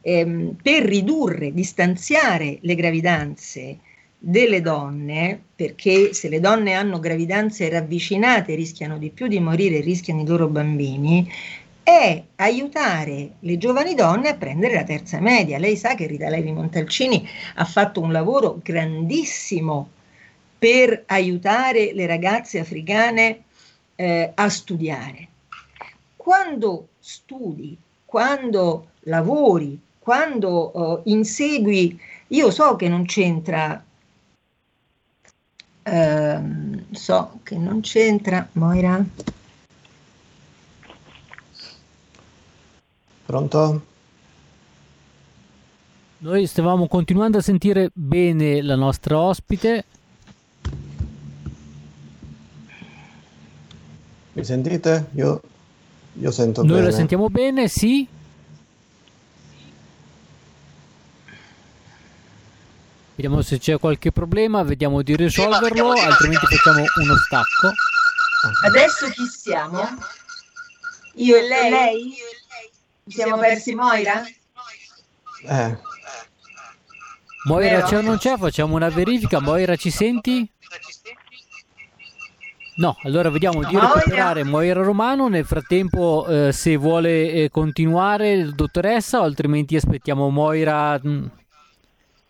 ehm, 0.02 0.56
per 0.62 0.82
ridurre, 0.82 1.54
distanziare 1.54 2.58
le 2.60 2.74
gravidanze 2.74 3.78
delle 4.26 4.62
donne, 4.62 5.38
perché 5.54 6.14
se 6.14 6.30
le 6.30 6.40
donne 6.40 6.72
hanno 6.72 6.98
gravidanze 6.98 7.68
ravvicinate 7.68 8.54
rischiano 8.54 8.96
di 8.96 9.10
più 9.10 9.26
di 9.26 9.38
morire, 9.38 9.80
rischiano 9.80 10.22
i 10.22 10.26
loro 10.26 10.48
bambini, 10.48 11.30
è 11.82 12.22
aiutare 12.36 13.32
le 13.40 13.58
giovani 13.58 13.94
donne 13.94 14.30
a 14.30 14.36
prendere 14.36 14.76
la 14.76 14.84
terza 14.84 15.20
media. 15.20 15.58
Lei 15.58 15.76
sa 15.76 15.94
che 15.94 16.06
Rita 16.06 16.30
Levi 16.30 16.52
Montalcini 16.52 17.28
ha 17.56 17.64
fatto 17.66 18.00
un 18.00 18.12
lavoro 18.12 18.60
grandissimo 18.62 19.90
per 20.58 21.02
aiutare 21.06 21.92
le 21.92 22.06
ragazze 22.06 22.58
africane 22.58 23.42
eh, 23.96 24.32
a 24.34 24.48
studiare. 24.48 25.28
Quando 26.16 26.88
studi, 26.98 27.76
quando 28.06 28.86
lavori, 29.00 29.78
quando 29.98 30.70
uh, 30.74 31.00
insegui, 31.10 32.00
io 32.28 32.50
so 32.50 32.76
che 32.76 32.88
non 32.88 33.04
c'entra 33.04 33.83
Uh, 35.86 36.82
so 36.92 37.40
che 37.42 37.56
non 37.58 37.80
c'entra, 37.80 38.48
Moira. 38.52 39.04
Pronto? 43.26 43.82
Noi 46.18 46.46
stavamo 46.46 46.86
continuando 46.88 47.38
a 47.38 47.42
sentire 47.42 47.90
bene 47.92 48.62
la 48.62 48.76
nostra 48.76 49.18
ospite. 49.18 49.84
Mi 54.32 54.44
sentite? 54.44 55.08
Io, 55.16 55.40
io 56.14 56.30
sento 56.30 56.62
Noi 56.62 56.70
bene. 56.70 56.80
Noi 56.80 56.90
la 56.90 56.96
sentiamo 56.96 57.28
bene, 57.28 57.68
sì. 57.68 58.08
Vediamo 63.16 63.42
se 63.42 63.58
c'è 63.58 63.78
qualche 63.78 64.10
problema, 64.10 64.64
vediamo 64.64 65.02
di 65.02 65.14
risolverlo, 65.14 65.92
altrimenti 65.92 66.46
facciamo 66.46 66.78
uno 66.78 67.16
stacco. 67.16 67.72
Adesso 68.66 69.08
chi 69.10 69.24
siamo? 69.26 69.82
Io 71.14 71.36
e 71.36 71.42
lei? 71.46 71.70
lei? 71.70 72.14
Ci 73.06 73.16
siamo 73.16 73.38
persi 73.38 73.74
Moira? 73.74 74.24
Eh. 75.46 75.78
Moira 77.44 77.82
c'è 77.82 77.98
o 77.98 78.00
non 78.00 78.18
c'è? 78.18 78.36
Facciamo 78.36 78.74
una 78.74 78.88
verifica. 78.88 79.40
Moira 79.40 79.76
ci 79.76 79.90
senti? 79.90 80.50
No, 82.76 82.96
allora 83.04 83.30
vediamo 83.30 83.62
di 83.62 83.78
recuperare 83.78 84.42
Moira 84.42 84.82
Romano. 84.82 85.28
Nel 85.28 85.44
frattempo, 85.44 86.26
eh, 86.26 86.52
se 86.52 86.76
vuole 86.76 87.30
eh, 87.30 87.48
continuare, 87.50 88.50
dottoressa, 88.50 89.20
o 89.20 89.22
altrimenti 89.22 89.76
aspettiamo 89.76 90.30
Moira. 90.30 90.98
Mh, 91.00 91.30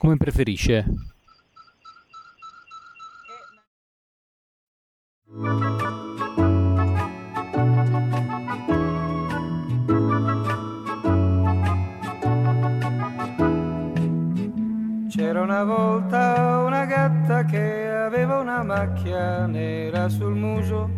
come 0.05 0.19
preferisce? 0.19 0.85
C'era 15.09 15.41
una 15.41 15.65
volta 15.65 16.59
una 16.67 16.85
gatta 16.85 17.47
che 17.47 17.89
aveva 17.89 18.41
una 18.41 18.63
macchia 18.63 19.47
nera 19.47 20.11
sul 20.11 20.35
muso 20.35 20.91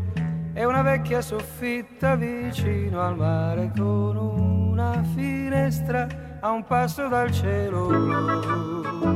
e 0.52 0.64
una 0.64 0.82
vecchia 0.82 1.20
soffitta 1.20 2.16
vicino 2.16 3.00
al 3.00 3.16
mare 3.16 3.70
con 3.76 4.16
una 4.16 5.00
finestra 5.14 6.25
a 6.40 6.50
un 6.50 6.64
passo 6.64 7.08
dal 7.08 7.30
cielo 7.30 7.86
blu. 7.86 9.14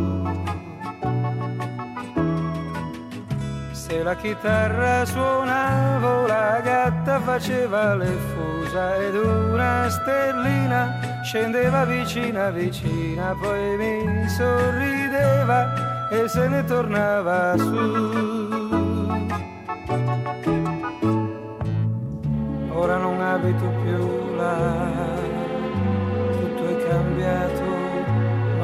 Se 3.73 4.03
la 4.03 4.15
chitarra 4.15 5.05
suonava, 5.05 6.27
la 6.27 6.61
gatta 6.61 7.21
faceva 7.21 7.95
le 7.95 8.07
fusa 8.07 8.97
ed 8.97 9.15
una 9.17 9.89
stellina 9.89 11.21
scendeva 11.23 11.85
vicina 11.85 12.51
vicina, 12.51 13.35
poi 13.41 13.77
mi 13.77 14.29
sorrideva 14.29 16.09
e 16.11 16.29
se 16.29 16.49
ne 16.49 16.65
tornava 16.65 17.57
su. 17.57 18.49
Ora 22.73 22.97
non 22.97 23.21
abito 23.21 23.67
più 23.83 24.37
là 24.37 24.90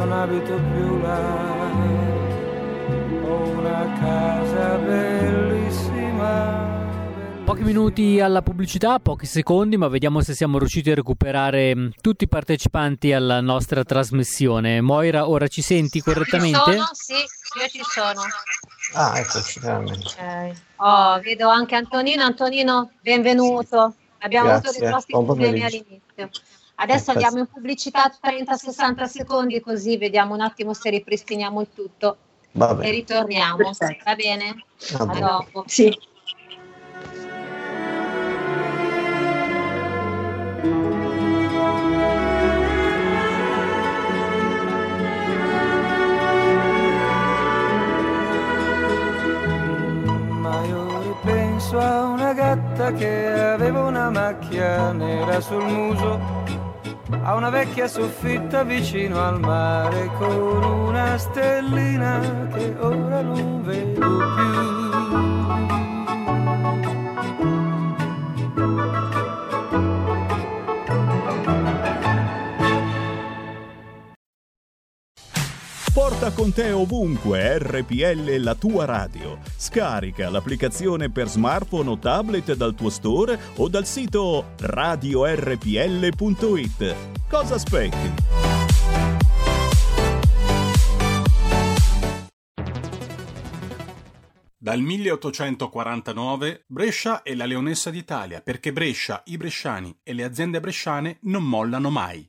non 0.07 0.13
abito 0.13 0.55
più 0.55 1.01
là. 1.01 1.75
Ho 3.25 3.49
una 3.51 3.99
casa 3.99 4.77
bellissima. 4.77 6.65
Pochi 7.45 7.63
minuti 7.63 8.21
alla 8.21 8.43
pubblicità, 8.43 9.01
pochi 9.01 9.27
secondi, 9.27 9.77
ma 9.77 9.89
vediamo 9.89 10.21
se 10.21 10.35
siamo 10.35 10.59
riusciti 10.59 10.91
a 10.91 10.95
recuperare 10.95 11.75
mm, 11.75 11.89
tutti 12.01 12.25
i 12.25 12.29
partecipanti 12.29 13.13
alla 13.13 13.41
nostra 13.41 13.85
trasmissione. 13.85 14.81
Moira, 14.81 15.29
ora 15.29 15.47
ci 15.49 15.63
senti 15.63 16.01
correttamente? 16.01 16.59
Ci 16.59 16.73
sono? 16.73 16.89
Sì, 16.93 17.15
io 17.15 17.69
ci 17.69 17.83
sono. 17.83 18.21
Ah, 18.95 19.19
eccoci, 19.19 19.61
finalmente. 19.61 20.09
Okay. 20.13 20.53
Oh, 20.77 21.21
vedo 21.21 21.49
anche 21.49 21.75
Antonino. 21.75 22.23
Antonino, 22.25 22.91
benvenuto. 23.01 23.95
Abbiamo 24.19 24.49
Grazie. 24.49 24.69
avuto 24.69 24.85
dei 24.85 24.93
nostri 24.93 25.13
problemi 25.13 25.63
all'inizio. 25.63 26.31
Adesso 26.79 27.13
andiamo 27.13 27.39
in 27.39 27.47
pubblicità 27.47 28.11
30-60 28.23 29.05
secondi 29.05 29.61
così 29.61 29.97
vediamo 29.97 30.35
un 30.35 30.41
attimo 30.43 30.75
se 30.75 30.91
ripristiniamo 30.91 31.61
il 31.63 31.69
tutto 31.75 32.17
e 32.53 32.91
ritorniamo. 32.91 33.57
Perfetto. 33.57 34.03
Va 34.05 34.15
bene? 34.15 34.65
Va 34.93 34.99
A 34.99 35.07
bene. 35.07 35.21
dopo. 35.21 35.65
Sì. 35.67 35.97
Ma 50.41 50.65
io 50.65 51.03
ripenso 51.03 51.79
a 51.79 52.05
una 52.05 52.33
gatta 52.33 52.93
che 52.93 53.29
aveva 53.29 53.83
una 53.85 54.11
macchia 54.11 54.93
nera 54.93 55.41
sul 55.41 55.65
muso, 55.65 56.45
a 57.11 57.35
una 57.35 57.51
vecchia 57.51 57.87
soffitta 57.87 58.65
vicino 58.65 59.23
al 59.23 59.39
mare 59.41 60.11
con 60.19 60.63
una 60.63 61.17
stellina 61.19 62.49
che 62.55 62.75
ora 62.79 63.21
non 63.21 63.63
vedo 63.63 64.01
più. 64.01 64.76
Porta 76.09 76.31
con 76.31 76.53
te 76.53 76.71
ovunque 76.71 77.59
RPL 77.59 78.37
la 78.37 78.55
tua 78.55 78.85
radio. 78.85 79.41
Scarica 79.57 80.31
l'applicazione 80.31 81.11
per 81.11 81.27
smartphone 81.27 81.91
o 81.91 81.99
tablet 81.99 82.55
dal 82.55 82.77
tuo 82.77 82.91
store 82.91 83.37
o 83.57 83.69
dal 83.69 83.85
sito 83.87 84.53
radiorpl.it. 84.57 85.65
Cosa 87.29 87.55
aspetti? 87.57 88.13
Dal 94.57 94.81
1849 94.81 96.65
Brescia 96.69 97.23
è 97.23 97.35
la 97.35 97.47
leonessa 97.47 97.91
d'Italia 97.91 98.41
perché 98.43 98.73
Brescia, 98.73 99.23
i 99.27 99.37
bresciani 99.37 99.99
e 100.05 100.13
le 100.13 100.23
aziende 100.23 100.61
bresciane 100.61 101.19
non 101.23 101.43
mollano 101.43 101.91
mai. 101.91 102.29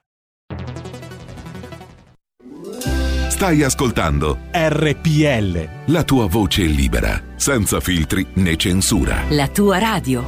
Stai 3.41 3.63
ascoltando 3.63 4.37
RPL. 4.51 5.91
La 5.91 6.03
tua 6.03 6.27
voce 6.27 6.61
libera, 6.61 7.19
senza 7.37 7.79
filtri 7.79 8.23
né 8.35 8.55
censura. 8.55 9.23
La 9.29 9.47
tua 9.47 9.79
radio. 9.79 10.23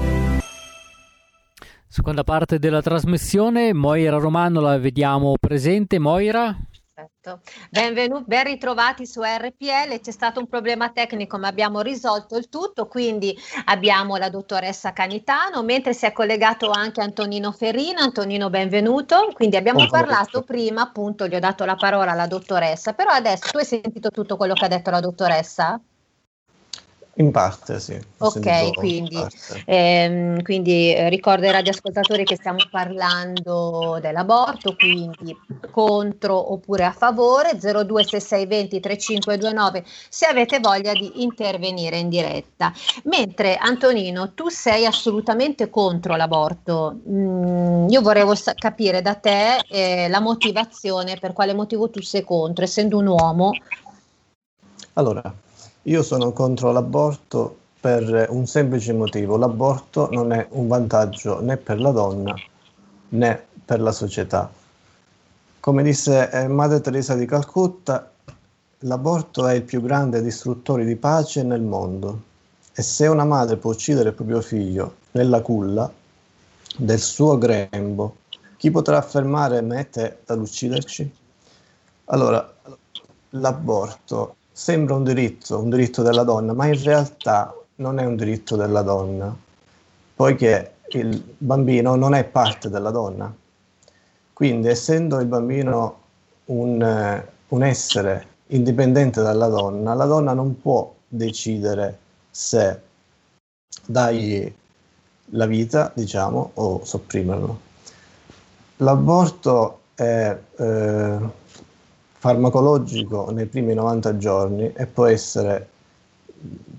Seconda 1.87 2.23
parte 2.23 2.57
della 2.57 2.81
trasmissione, 2.81 3.71
Moira 3.71 4.17
Romano 4.17 4.61
la 4.61 4.79
vediamo 4.79 5.35
presente. 5.39 5.99
Moira? 5.99 6.57
Perfetto. 6.95 7.41
Benvenuti, 7.71 8.25
ben 8.27 8.43
ritrovati 8.43 9.07
su 9.07 9.23
RPL. 9.23 9.99
C'è 9.99 10.11
stato 10.11 10.39
un 10.39 10.45
problema 10.47 10.91
tecnico, 10.91 11.39
ma 11.39 11.47
abbiamo 11.47 11.81
risolto 11.81 12.37
il 12.37 12.49
tutto. 12.49 12.85
Quindi 12.85 13.35
abbiamo 13.65 14.15
la 14.17 14.29
dottoressa 14.29 14.93
Canitano, 14.93 15.63
mentre 15.63 15.95
si 15.95 16.05
è 16.05 16.11
collegato 16.11 16.69
anche 16.69 17.01
Antonino 17.01 17.51
Ferrina. 17.51 18.01
Antonino, 18.01 18.51
benvenuto. 18.51 19.31
Quindi 19.33 19.55
abbiamo 19.55 19.81
oh, 19.81 19.87
parlato 19.87 20.43
prima, 20.43 20.83
appunto, 20.83 21.25
gli 21.25 21.33
ho 21.33 21.39
dato 21.39 21.65
la 21.65 21.75
parola 21.75 22.11
alla 22.11 22.27
dottoressa, 22.27 22.93
però 22.93 23.09
adesso 23.09 23.49
tu 23.49 23.57
hai 23.57 23.65
sentito 23.65 24.11
tutto 24.11 24.37
quello 24.37 24.53
che 24.53 24.65
ha 24.65 24.69
detto 24.69 24.91
la 24.91 24.99
dottoressa? 24.99 25.81
In 27.15 27.29
parte, 27.29 27.79
sì. 27.79 27.99
Ok, 28.17 28.73
quindi, 28.73 29.15
ehm, 29.65 30.41
quindi 30.41 30.95
ricordo 31.09 31.45
ai 31.45 31.51
radioascoltatori 31.51 32.25
che 32.25 32.35
stiamo 32.35 32.57
parlando 32.71 33.99
dell'aborto, 34.01 34.75
quindi 34.75 35.37
contro 35.69 36.53
oppure 36.53 36.85
a 36.85 36.91
favore, 36.91 37.51
026620 37.59 38.79
3529 38.79 39.83
se 40.09 40.25
avete 40.25 40.59
voglia 40.59 40.95
di 40.95 41.21
intervenire 41.21 41.97
in 41.97 42.09
diretta. 42.09 42.73
Mentre 43.03 43.57
Antonino, 43.57 44.33
tu 44.33 44.49
sei 44.49 44.85
assolutamente 44.87 45.69
contro 45.69 46.15
l'aborto. 46.15 46.99
Mm, 47.07 47.89
io 47.89 48.01
vorrei 48.01 48.35
sa- 48.35 48.55
capire 48.55 49.03
da 49.03 49.13
te 49.13 49.57
eh, 49.67 50.07
la 50.07 50.19
motivazione, 50.19 51.17
per 51.17 51.33
quale 51.33 51.53
motivo 51.53 51.91
tu 51.91 52.01
sei 52.01 52.23
contro, 52.23 52.63
essendo 52.63 52.97
un 52.97 53.05
uomo. 53.05 53.51
Allora, 54.93 55.33
io 55.83 56.01
sono 56.03 56.31
contro 56.31 56.71
l'aborto 56.71 57.57
per 57.79 58.27
un 58.29 58.47
semplice 58.47 58.93
motivo. 58.93 59.35
L'aborto 59.35 60.09
non 60.11 60.31
è 60.31 60.47
un 60.51 60.67
vantaggio 60.67 61.41
né 61.41 61.57
per 61.57 61.81
la 61.81 61.91
donna 61.91 62.33
né 63.09 63.45
per 63.65 63.81
la 63.81 63.91
società. 63.91 64.49
Come 65.59 65.83
disse 65.83 66.29
eh, 66.29 66.47
Madre 66.47 66.79
Teresa 66.81 67.15
di 67.15 67.25
Calcutta, 67.25 68.11
l'aborto 68.79 69.47
è 69.47 69.55
il 69.55 69.63
più 69.63 69.81
grande 69.81 70.21
distruttore 70.21 70.85
di 70.85 70.95
pace 70.95 71.43
nel 71.43 71.61
mondo. 71.61 72.31
E 72.73 72.81
se 72.81 73.07
una 73.07 73.25
madre 73.25 73.57
può 73.57 73.71
uccidere 73.71 74.09
il 74.09 74.15
proprio 74.15 74.41
figlio 74.41 74.95
nella 75.11 75.41
culla 75.41 75.91
del 76.77 76.99
suo 76.99 77.37
grembo, 77.37 78.15
chi 78.57 78.71
potrà 78.71 78.97
affermare 78.97 79.61
me 79.61 79.81
e 79.81 79.89
te 79.89 80.17
dall'ucciderci? 80.25 81.13
Allora, 82.05 82.53
l'aborto 83.31 84.35
sembra 84.53 84.93
un 84.93 85.03
diritto, 85.03 85.59
un 85.59 85.69
diritto 85.69 86.03
della 86.03 86.23
donna, 86.23 86.53
ma 86.53 86.67
in 86.67 86.81
realtà 86.81 87.53
non 87.77 87.99
è 87.99 88.05
un 88.05 88.15
diritto 88.15 88.55
della 88.55 88.83
donna, 88.83 89.35
poiché 90.15 90.75
il 90.91 91.21
bambino 91.37 91.95
non 91.95 92.13
è 92.13 92.23
parte 92.23 92.69
della 92.69 92.91
donna. 92.91 93.33
Quindi, 94.31 94.67
essendo 94.67 95.19
il 95.19 95.25
bambino 95.25 96.01
un, 96.45 97.23
un 97.47 97.63
essere 97.63 98.27
indipendente 98.47 99.21
dalla 99.21 99.47
donna, 99.47 99.95
la 99.95 100.05
donna 100.05 100.33
non 100.33 100.61
può 100.61 100.93
decidere 101.07 101.97
se 102.29 102.79
dargli 103.85 104.53
la 105.29 105.45
vita, 105.47 105.91
diciamo, 105.95 106.51
o 106.53 106.83
sopprimerlo. 106.83 107.59
L'aborto 108.77 109.79
è 109.95 110.37
eh, 110.57 111.17
farmacologico 112.23 113.31
nei 113.31 113.47
primi 113.47 113.73
90 113.73 114.15
giorni 114.15 114.71
e 114.71 114.85
può 114.85 115.07
essere 115.07 115.67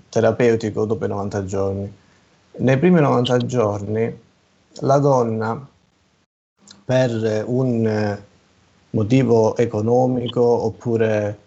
terapeutico 0.09 0.85
dopo 0.85 1.05
i 1.05 1.07
90 1.07 1.45
giorni. 1.45 1.93
Nei 2.57 2.79
primi 2.79 2.99
90 2.99 3.37
giorni 3.37 4.19
la 4.79 4.97
donna 4.97 5.67
per 6.83 7.43
un 7.45 8.17
motivo 8.89 9.55
economico 9.57 10.41
oppure 10.41 11.37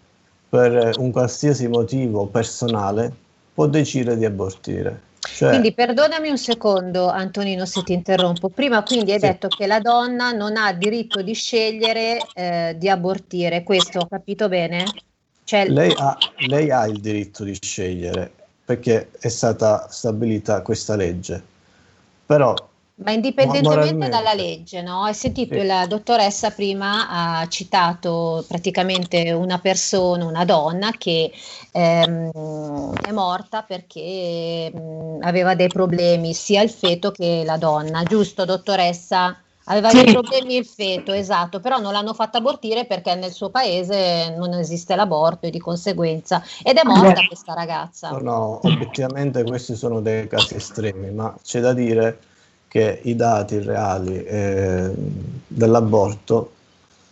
per 0.47 0.93
un 0.97 1.11
qualsiasi 1.11 1.67
motivo 1.67 2.25
personale 2.27 3.13
può 3.53 3.67
decidere 3.67 4.15
di 4.15 4.23
abortire. 4.23 5.01
Cioè... 5.19 5.49
Quindi 5.49 5.73
perdonami 5.73 6.29
un 6.29 6.37
secondo 6.37 7.07
Antonino 7.07 7.65
se 7.65 7.83
ti 7.83 7.93
interrompo. 7.93 8.49
Prima 8.49 8.83
quindi 8.83 9.11
hai 9.11 9.19
sì. 9.19 9.27
detto 9.27 9.47
che 9.47 9.67
la 9.67 9.79
donna 9.79 10.31
non 10.31 10.55
ha 10.57 10.71
diritto 10.73 11.21
di 11.21 11.33
scegliere 11.33 12.19
eh, 12.33 12.75
di 12.77 12.89
abortire, 12.89 13.63
questo 13.63 13.99
ho 13.99 14.07
capito 14.07 14.47
bene? 14.47 14.85
Cioè... 15.43 15.67
Lei, 15.67 15.93
ha, 15.97 16.17
lei 16.47 16.71
ha 16.71 16.85
il 16.85 16.99
diritto 16.99 17.43
di 17.43 17.57
scegliere 17.59 18.31
perché 18.63 19.09
è 19.19 19.29
stata 19.29 19.87
stabilita 19.89 20.61
questa 20.61 20.95
legge, 20.95 21.41
però 22.25 22.53
ma 23.01 23.11
indipendentemente 23.11 24.09
dalla 24.09 24.33
legge, 24.33 24.81
no? 24.81 25.03
Hai 25.03 25.13
sentito 25.13 25.59
sì. 25.59 25.65
la 25.65 25.85
dottoressa 25.85 26.51
prima 26.51 27.07
ha 27.09 27.47
citato 27.47 28.43
praticamente 28.47 29.31
una 29.31 29.59
persona, 29.59 30.25
una 30.25 30.43
donna 30.43 30.91
che 30.91 31.31
ehm, 31.71 32.91
è 33.01 33.11
morta 33.11 33.63
perché 33.63 34.71
mh, 34.73 35.19
aveva 35.21 35.55
dei 35.55 35.69
problemi 35.69 36.33
sia 36.33 36.61
il 36.61 36.69
feto 36.69 37.11
che 37.11 37.43
la 37.45 37.57
donna, 37.57 38.03
giusto 38.03 38.43
dottoressa? 38.43 39.37
Aveva 39.71 39.89
sì. 39.89 40.03
dei 40.03 40.11
problemi 40.11 40.55
il 40.55 40.65
feto, 40.65 41.13
esatto, 41.13 41.59
però 41.59 41.77
non 41.77 41.93
l'hanno 41.93 42.15
fatta 42.15 42.39
abortire 42.39 42.85
perché 42.85 43.13
nel 43.13 43.31
suo 43.31 43.49
paese 43.49 44.33
non 44.35 44.51
esiste 44.53 44.95
l'aborto 44.95 45.45
e 45.45 45.51
di 45.51 45.59
conseguenza 45.59 46.43
ed 46.63 46.77
è 46.77 46.83
morta 46.83 47.21
Beh. 47.21 47.27
questa 47.27 47.53
ragazza. 47.53 48.09
No, 48.09 48.17
no, 48.17 48.59
obiettivamente 48.63 49.43
questi 49.43 49.75
sono 49.75 50.01
dei 50.01 50.27
casi 50.27 50.55
estremi, 50.55 51.11
ma 51.11 51.35
c'è 51.43 51.59
da 51.59 51.73
dire 51.73 52.19
che 52.69 52.99
i 53.03 53.15
dati 53.15 53.59
reali 53.59 54.23
eh, 54.23 54.91
dell'aborto 55.47 56.51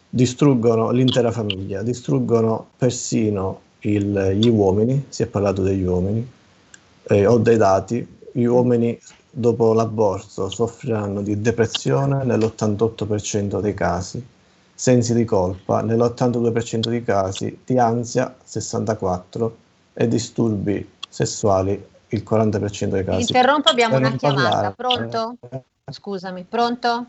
distruggono 0.08 0.92
l'intera 0.92 1.32
famiglia, 1.32 1.82
distruggono 1.82 2.68
persino 2.78 3.62
il, 3.80 4.36
gli 4.36 4.48
uomini, 4.48 5.08
si 5.10 5.24
è 5.24 5.26
parlato 5.26 5.64
degli 5.64 5.84
uomini, 5.84 6.26
eh, 7.04 7.26
ho 7.26 7.40
dei 7.40 7.58
dati, 7.58 8.08
gli 8.32 8.44
uomini 8.44 8.98
dopo 9.32 9.74
l'aborto 9.74 10.48
soffriranno 10.50 11.22
di 11.22 11.42
depressione 11.42 12.24
nell'88% 12.24 13.60
dei 13.60 13.74
casi, 13.74 14.24
sensi 14.76 15.16
di 15.16 15.26
colpa 15.26 15.82
nell'82% 15.82 16.88
dei 16.88 17.04
casi, 17.04 17.58
di 17.66 17.80
ansia 17.80 18.36
64% 18.48 19.50
e 19.94 20.08
disturbi 20.08 20.88
sessuali 21.10 21.84
il 22.10 22.24
40% 22.28 22.86
dei 22.86 23.04
casi. 23.04 23.22
Interrompo, 23.22 23.70
abbiamo 23.70 23.98
una 23.98 24.12
chiamata. 24.12 24.72
Pronto? 24.72 25.36
Scusami, 25.90 26.46
pronto? 26.48 27.06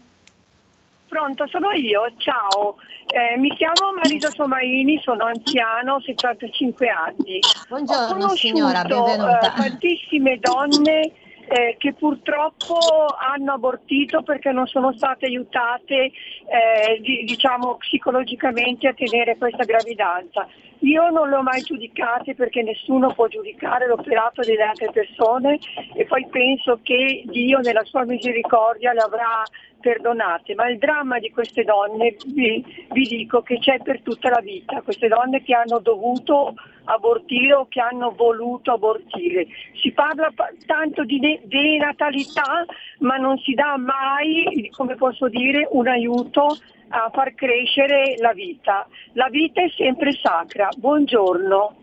Pronto, 1.09 1.47
sono 1.49 1.71
io, 1.73 2.13
ciao. 2.19 2.77
Eh, 3.07 3.39
mi 3.39 3.55
chiamo 3.57 3.95
Marisa 3.95 4.31
Somaini, 4.31 5.01
sono 5.03 5.25
anziano, 5.25 6.01
75 6.01 6.89
anni. 6.89 7.41
Buongiorno 7.69 8.29
signora, 8.31 8.83
benvenuta. 8.83 9.55
Eh, 9.55 9.57
tantissime 9.57 10.39
donne 10.39 11.13
eh, 11.49 11.77
che 11.79 11.95
purtroppo 11.95 12.77
hanno 13.19 13.55
abortito 13.55 14.23
perché 14.23 14.53
non 14.53 14.67
sono 14.67 14.93
state 14.93 15.25
aiutate 15.27 15.95
eh, 15.95 17.01
di, 17.01 17.25
diciamo 17.25 17.77
psicologicamente 17.77 18.87
a 18.89 18.93
tenere 18.93 19.39
questa 19.39 19.65
gravidanza. 19.65 20.47
Io 20.81 21.11
non 21.11 21.29
le 21.29 21.37
ho 21.37 21.43
mai 21.43 21.61
giudicate 21.63 22.35
perché 22.35 22.63
nessuno 22.63 23.13
può 23.13 23.27
giudicare 23.27 23.87
l'operato 23.89 24.43
delle 24.43 24.63
altre 24.63 24.91
persone 24.93 25.59
e 25.95 26.05
poi 26.05 26.27
penso 26.31 26.79
che 26.83 27.25
Dio 27.27 27.59
nella 27.59 27.83
sua 27.85 28.05
misericordia 28.05 28.93
le 28.93 29.01
avrà 29.01 29.43
perdonate, 29.81 30.55
ma 30.55 30.69
il 30.69 30.79
dramma 30.79 31.19
di 31.19 31.31
queste 31.31 31.65
donne 31.65 32.17
vi, 32.27 32.65
vi, 32.93 33.03
dico 33.07 33.43
che 33.43 33.59
c'è 33.59 33.79
per 33.81 34.03
tutta 34.03 34.29
la 34.29 34.41
vita, 34.41 34.83
queste 34.83 35.09
donne 35.09 35.43
che 35.43 35.55
hanno 35.55 35.79
dovuto 35.79 36.55
abortire 36.85 37.55
o 37.55 37.67
che 37.69 37.81
hanno 37.81 38.13
voluto 38.17 38.73
abortire. 38.73 39.47
Si 39.81 39.93
parla 39.93 40.33
tanto 40.67 41.05
di 41.05 41.21
denatalità, 41.45 42.65
ma 43.01 43.17
non 43.17 43.39
si 43.39 43.55
dà 43.55 43.77
mai, 43.77 44.71
come 44.75 44.97
posso 44.97 45.29
dire, 45.29 45.69
un 45.71 45.87
aiuto 45.87 46.57
a 46.89 47.11
far 47.13 47.35
crescere 47.35 48.17
la 48.19 48.33
vita. 48.33 48.87
La 49.13 49.29
vita 49.29 49.63
è 49.63 49.69
sempre 49.77 50.13
sacra. 50.13 50.69
Buongiorno. 50.77 51.77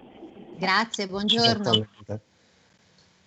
Grazie, 0.57 1.07
buongiorno. 1.07 1.87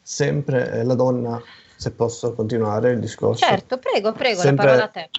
Sempre 0.03 0.71
eh, 0.73 0.85
la 0.85 0.95
donna 0.95 1.41
se 1.77 1.93
posso 1.93 2.33
continuare 2.35 2.93
il 2.93 3.01
discorso. 3.01 3.45
Certo, 3.45 3.79
prego, 3.79 4.13
prego, 4.13 4.41
Sempre... 4.41 4.67
la 4.67 4.73
parola 4.73 4.85
a 4.85 4.89
te. 4.89 5.11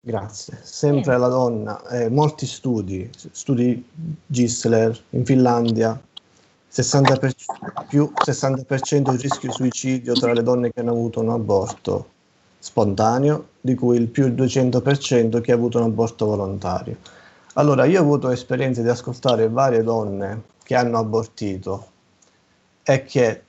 Grazie. 0.00 0.58
Sempre 0.62 1.16
la 1.16 1.28
donna, 1.28 1.86
eh, 1.88 2.08
molti 2.08 2.46
studi, 2.46 3.08
studi 3.30 3.84
Gisler 4.26 4.98
in 5.10 5.24
Finlandia, 5.24 6.00
60%, 6.72 7.32
più 7.88 8.10
60% 8.14 9.10
di 9.10 9.16
rischio 9.16 9.52
suicidio 9.52 10.14
tra 10.14 10.32
le 10.32 10.42
donne 10.42 10.72
che 10.72 10.80
hanno 10.80 10.92
avuto 10.92 11.20
un 11.20 11.28
aborto 11.28 12.11
spontaneo, 12.62 13.48
di 13.60 13.74
cui 13.74 13.96
il 13.96 14.06
più 14.06 14.24
il 14.24 14.34
200% 14.34 15.40
che 15.40 15.50
ha 15.50 15.56
avuto 15.56 15.78
un 15.78 15.84
aborto 15.84 16.26
volontario. 16.26 16.96
Allora, 17.54 17.86
io 17.86 17.98
ho 17.98 18.02
avuto 18.02 18.30
esperienze 18.30 18.82
di 18.82 18.88
ascoltare 18.88 19.48
varie 19.48 19.82
donne 19.82 20.42
che 20.62 20.76
hanno 20.76 20.98
abortito 20.98 21.86
e 22.84 23.02
che 23.02 23.42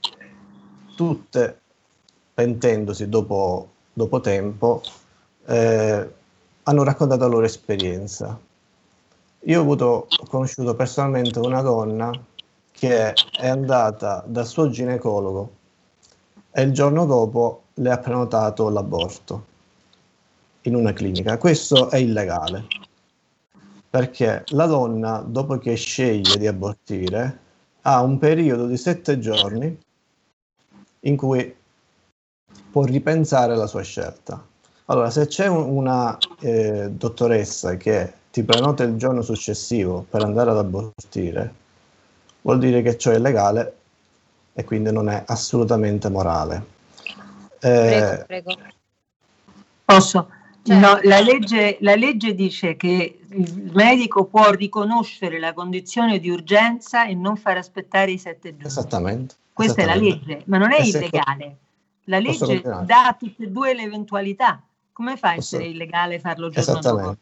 tutte 0.96 1.60
pentendosi 2.34 3.08
dopo, 3.08 3.70
dopo 3.94 4.20
tempo, 4.20 4.82
eh, 5.46 6.12
hanno 6.64 6.84
raccontato 6.84 7.22
la 7.22 7.30
loro 7.30 7.46
esperienza. 7.46 8.40
Io 9.42 9.60
ho, 9.60 9.62
avuto, 9.62 10.08
ho 10.10 10.26
conosciuto 10.28 10.74
personalmente 10.74 11.38
una 11.38 11.62
donna 11.62 12.10
che 12.72 13.14
è 13.14 13.48
andata 13.48 14.24
dal 14.26 14.48
suo 14.48 14.72
ginecologo 14.72 15.52
e 16.52 16.64
il 16.64 16.72
giorno 16.72 17.06
dopo 17.06 17.63
le 17.76 17.92
ha 17.92 17.98
prenotato 17.98 18.70
l'aborto 18.70 19.46
in 20.62 20.76
una 20.76 20.94
clinica. 20.94 21.38
Questo 21.38 21.90
è 21.90 21.98
illegale 21.98 22.84
perché 23.94 24.44
la 24.48 24.66
donna, 24.66 25.24
dopo 25.24 25.60
che 25.60 25.76
sceglie 25.76 26.40
di 26.40 26.48
abortire, 26.48 27.40
ha 27.82 28.02
un 28.02 28.18
periodo 28.18 28.66
di 28.66 28.76
sette 28.76 29.20
giorni 29.20 29.78
in 31.02 31.16
cui 31.16 31.56
può 32.72 32.86
ripensare 32.86 33.56
la 33.56 33.68
sua 33.68 33.84
scelta. 33.84 34.44
Allora, 34.86 35.12
se 35.12 35.28
c'è 35.28 35.46
una 35.46 36.18
eh, 36.40 36.90
dottoressa 36.90 37.78
che 37.78 38.14
ti 38.32 38.42
prenota 38.42 38.82
il 38.82 38.98
giorno 38.98 39.22
successivo 39.22 40.04
per 40.10 40.24
andare 40.24 40.50
ad 40.50 40.58
abortire, 40.58 41.54
vuol 42.42 42.58
dire 42.58 42.82
che 42.82 42.98
ciò 42.98 43.12
è 43.12 43.20
legale 43.20 43.78
e 44.54 44.64
quindi 44.64 44.92
non 44.92 45.08
è 45.08 45.24
assolutamente 45.28 46.10
morale. 46.10 46.66
Eh, 47.64 48.26
prego, 48.26 48.26
prego. 48.26 48.58
Posso? 49.86 50.30
Certo. 50.64 50.88
No, 50.88 51.00
la 51.04 51.20
legge, 51.20 51.78
la 51.82 51.96
legge 51.96 52.34
dice 52.34 52.76
che 52.76 53.20
il 53.28 53.72
medico 53.74 54.26
può 54.26 54.52
riconoscere 54.52 55.40
la 55.40 55.54
condizione 55.54 56.20
di 56.20 56.30
urgenza 56.30 57.06
e 57.06 57.16
non 57.16 57.36
far 57.36 57.58
aspettare 57.58 58.12
i 58.12 58.18
sette 58.18 58.52
giorni. 58.52 58.68
Esattamente. 58.68 59.36
Questa 59.52 59.82
esattamente. 59.82 60.16
è 60.16 60.20
la 60.20 60.34
legge, 60.34 60.44
ma 60.46 60.58
non 60.58 60.72
è 60.72 60.80
e 60.80 60.88
illegale. 60.88 61.58
La 62.06 62.20
legge 62.20 62.62
dà 62.62 63.08
a 63.08 63.16
tutte 63.18 63.44
e 63.44 63.48
due 63.48 63.74
le 63.74 63.84
eventualità. 63.84 64.62
Come 64.92 65.18
fa 65.18 65.30
a 65.30 65.36
essere 65.36 65.66
illegale 65.66 66.20
farlo 66.20 66.50
giorno 66.50 66.80
dopo? 66.80 67.18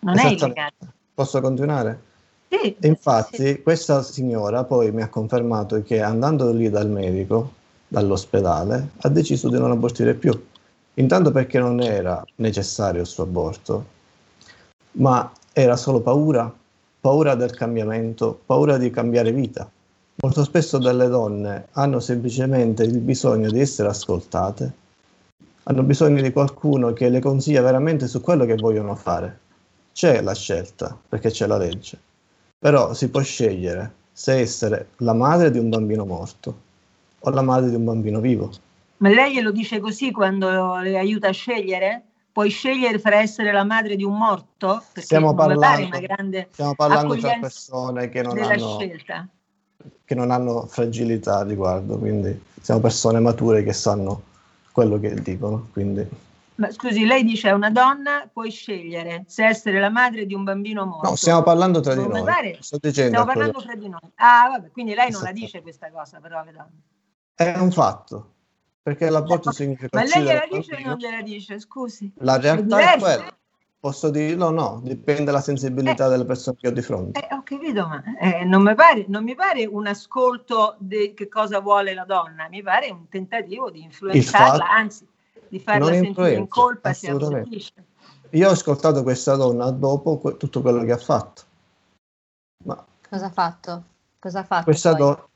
Non 0.00 0.18
è 0.18 0.26
illegale. 0.28 0.74
Posso 1.14 1.40
continuare? 1.40 2.08
Sì. 2.48 2.76
Infatti, 2.80 3.46
sì. 3.46 3.62
questa 3.62 4.02
signora 4.02 4.64
poi 4.64 4.90
mi 4.90 5.02
ha 5.02 5.08
confermato 5.08 5.82
che 5.82 6.00
andando 6.00 6.50
lì 6.50 6.68
dal 6.68 6.88
medico, 6.88 7.52
dall'ospedale, 7.90 8.90
ha 8.98 9.08
deciso 9.08 9.48
di 9.48 9.58
non 9.58 9.72
abortire 9.72 10.14
più. 10.14 10.32
Intanto 10.94 11.32
perché 11.32 11.58
non 11.58 11.80
era 11.80 12.24
necessario 12.36 13.00
il 13.00 13.06
suo 13.06 13.24
aborto, 13.24 13.84
ma 14.92 15.30
era 15.52 15.76
solo 15.76 16.00
paura, 16.00 16.52
paura 17.00 17.34
del 17.34 17.50
cambiamento, 17.50 18.40
paura 18.46 18.78
di 18.78 18.90
cambiare 18.90 19.32
vita. 19.32 19.68
Molto 20.22 20.44
spesso 20.44 20.78
delle 20.78 21.08
donne 21.08 21.66
hanno 21.72 21.98
semplicemente 21.98 22.84
il 22.84 22.98
bisogno 22.98 23.50
di 23.50 23.60
essere 23.60 23.88
ascoltate, 23.88 24.72
hanno 25.64 25.82
bisogno 25.82 26.22
di 26.22 26.30
qualcuno 26.30 26.92
che 26.92 27.08
le 27.08 27.20
consiglia 27.20 27.62
veramente 27.62 28.06
su 28.06 28.20
quello 28.20 28.44
che 28.44 28.54
vogliono 28.54 28.94
fare. 28.94 29.38
C'è 29.92 30.22
la 30.22 30.34
scelta, 30.34 30.96
perché 31.08 31.30
c'è 31.30 31.46
la 31.46 31.56
legge, 31.56 31.98
però 32.56 32.94
si 32.94 33.08
può 33.08 33.20
scegliere 33.20 33.94
se 34.12 34.38
essere 34.38 34.90
la 34.98 35.14
madre 35.14 35.50
di 35.50 35.58
un 35.58 35.70
bambino 35.70 36.04
morto 36.04 36.68
o 37.20 37.30
la 37.30 37.42
madre 37.42 37.70
di 37.70 37.76
un 37.76 37.84
bambino 37.84 38.20
vivo. 38.20 38.50
Ma 38.98 39.08
lei 39.08 39.34
glielo 39.34 39.50
dice 39.50 39.80
così 39.80 40.10
quando 40.10 40.76
le 40.78 40.98
aiuta 40.98 41.28
a 41.28 41.32
scegliere? 41.32 42.04
Puoi 42.32 42.50
scegliere 42.50 42.98
fra 42.98 43.16
essere 43.16 43.52
la 43.52 43.64
madre 43.64 43.96
di 43.96 44.04
un 44.04 44.16
morto? 44.16 44.82
Perché 44.92 45.00
stiamo 45.00 45.34
parlando, 45.34 45.98
stiamo 46.50 46.74
parlando 46.74 47.16
tra 47.16 47.38
persone 47.40 48.08
che 48.08 48.22
non 48.22 48.38
hanno... 48.38 48.78
Scelta 48.78 49.28
che 50.10 50.16
non 50.16 50.32
hanno 50.32 50.66
fragilità 50.66 51.38
a 51.38 51.44
riguardo, 51.44 51.96
quindi 51.96 52.36
siamo 52.60 52.80
persone 52.80 53.20
mature 53.20 53.62
che 53.62 53.72
sanno 53.72 54.22
quello 54.72 54.98
che 54.98 55.14
dicono. 55.14 55.68
Quindi. 55.72 56.04
Ma 56.56 56.70
scusi, 56.72 57.06
lei 57.06 57.22
dice 57.22 57.50
una 57.50 57.70
donna 57.70 58.28
puoi 58.30 58.50
scegliere 58.50 59.22
se 59.28 59.46
essere 59.46 59.78
la 59.78 59.88
madre 59.88 60.26
di 60.26 60.34
un 60.34 60.42
bambino 60.42 60.84
morto. 60.84 61.10
No, 61.10 61.14
stiamo 61.14 61.44
parlando 61.44 61.78
tra 61.78 61.94
di 61.94 62.06
noi. 62.06 62.24
Pare, 62.24 62.58
Sto 62.60 62.78
dicendo 62.80 63.10
stiamo 63.10 63.24
parlando 63.24 63.52
quello. 63.52 63.68
tra 63.68 63.76
di 63.80 63.88
noi. 63.88 64.12
Ah, 64.16 64.48
vabbè, 64.50 64.70
quindi 64.72 64.94
lei 64.94 65.10
non 65.10 65.22
la 65.22 65.30
dice 65.30 65.62
questa 65.62 65.90
cosa, 65.90 66.18
però 66.18 66.42
le 66.42 66.52
donne. 66.52 66.82
È 67.40 67.56
un 67.56 67.72
fatto, 67.72 68.32
perché 68.82 69.08
l'aborto 69.08 69.50
significa... 69.50 69.88
Ma 69.92 70.04
lei 70.04 70.24
gliela 70.24 70.46
dice 70.46 70.74
o 70.74 70.78
non 70.86 70.96
gliela 70.98 71.22
dice? 71.22 71.58
Scusi. 71.58 72.12
La 72.16 72.38
realtà 72.38 72.78
è, 72.80 72.96
è 72.96 72.98
quella. 72.98 73.34
Posso 73.80 74.10
dirlo? 74.10 74.50
No, 74.50 74.80
dipende 74.84 75.24
dalla 75.24 75.40
sensibilità 75.40 76.04
eh, 76.04 76.08
delle 76.10 76.26
persone 76.26 76.58
che 76.60 76.68
ho 76.68 76.70
di 76.70 76.82
fronte. 76.82 77.18
Eh, 77.18 77.34
ho 77.34 77.42
capito, 77.42 77.86
ma 77.86 78.02
eh, 78.18 78.44
non, 78.44 78.62
mi 78.62 78.74
pare, 78.74 79.06
non, 79.08 79.24
mi 79.24 79.34
pare, 79.34 79.64
un 79.64 79.86
ascolto 79.86 80.74
di 80.80 81.14
che 81.14 81.28
cosa 81.28 81.60
vuole 81.60 81.94
la 81.94 82.04
donna, 82.04 82.46
mi 82.50 82.60
pare 82.62 82.90
un 82.90 83.08
tentativo 83.08 83.70
di 83.70 83.84
influenzarla, 83.84 84.70
anzi, 84.70 85.08
di 85.48 85.58
farla 85.60 85.94
sentire 85.94 86.34
in 86.34 86.46
colpa 86.46 86.92
se. 86.92 87.08
Io 88.32 88.48
ho 88.48 88.52
ascoltato 88.52 89.02
questa 89.02 89.34
donna 89.34 89.70
dopo 89.70 90.18
que- 90.18 90.36
tutto 90.36 90.60
quello 90.60 90.84
che 90.84 90.92
ha 90.92 90.98
fatto. 90.98 91.42
Ma 92.66 92.84
cosa 93.08 93.24
ha 93.24 93.30
fatto? 93.30 93.84
Cosa 94.18 94.40
ha 94.40 94.44
fatto? 94.44 94.64
Questa 94.64 94.92
donna 94.92 95.28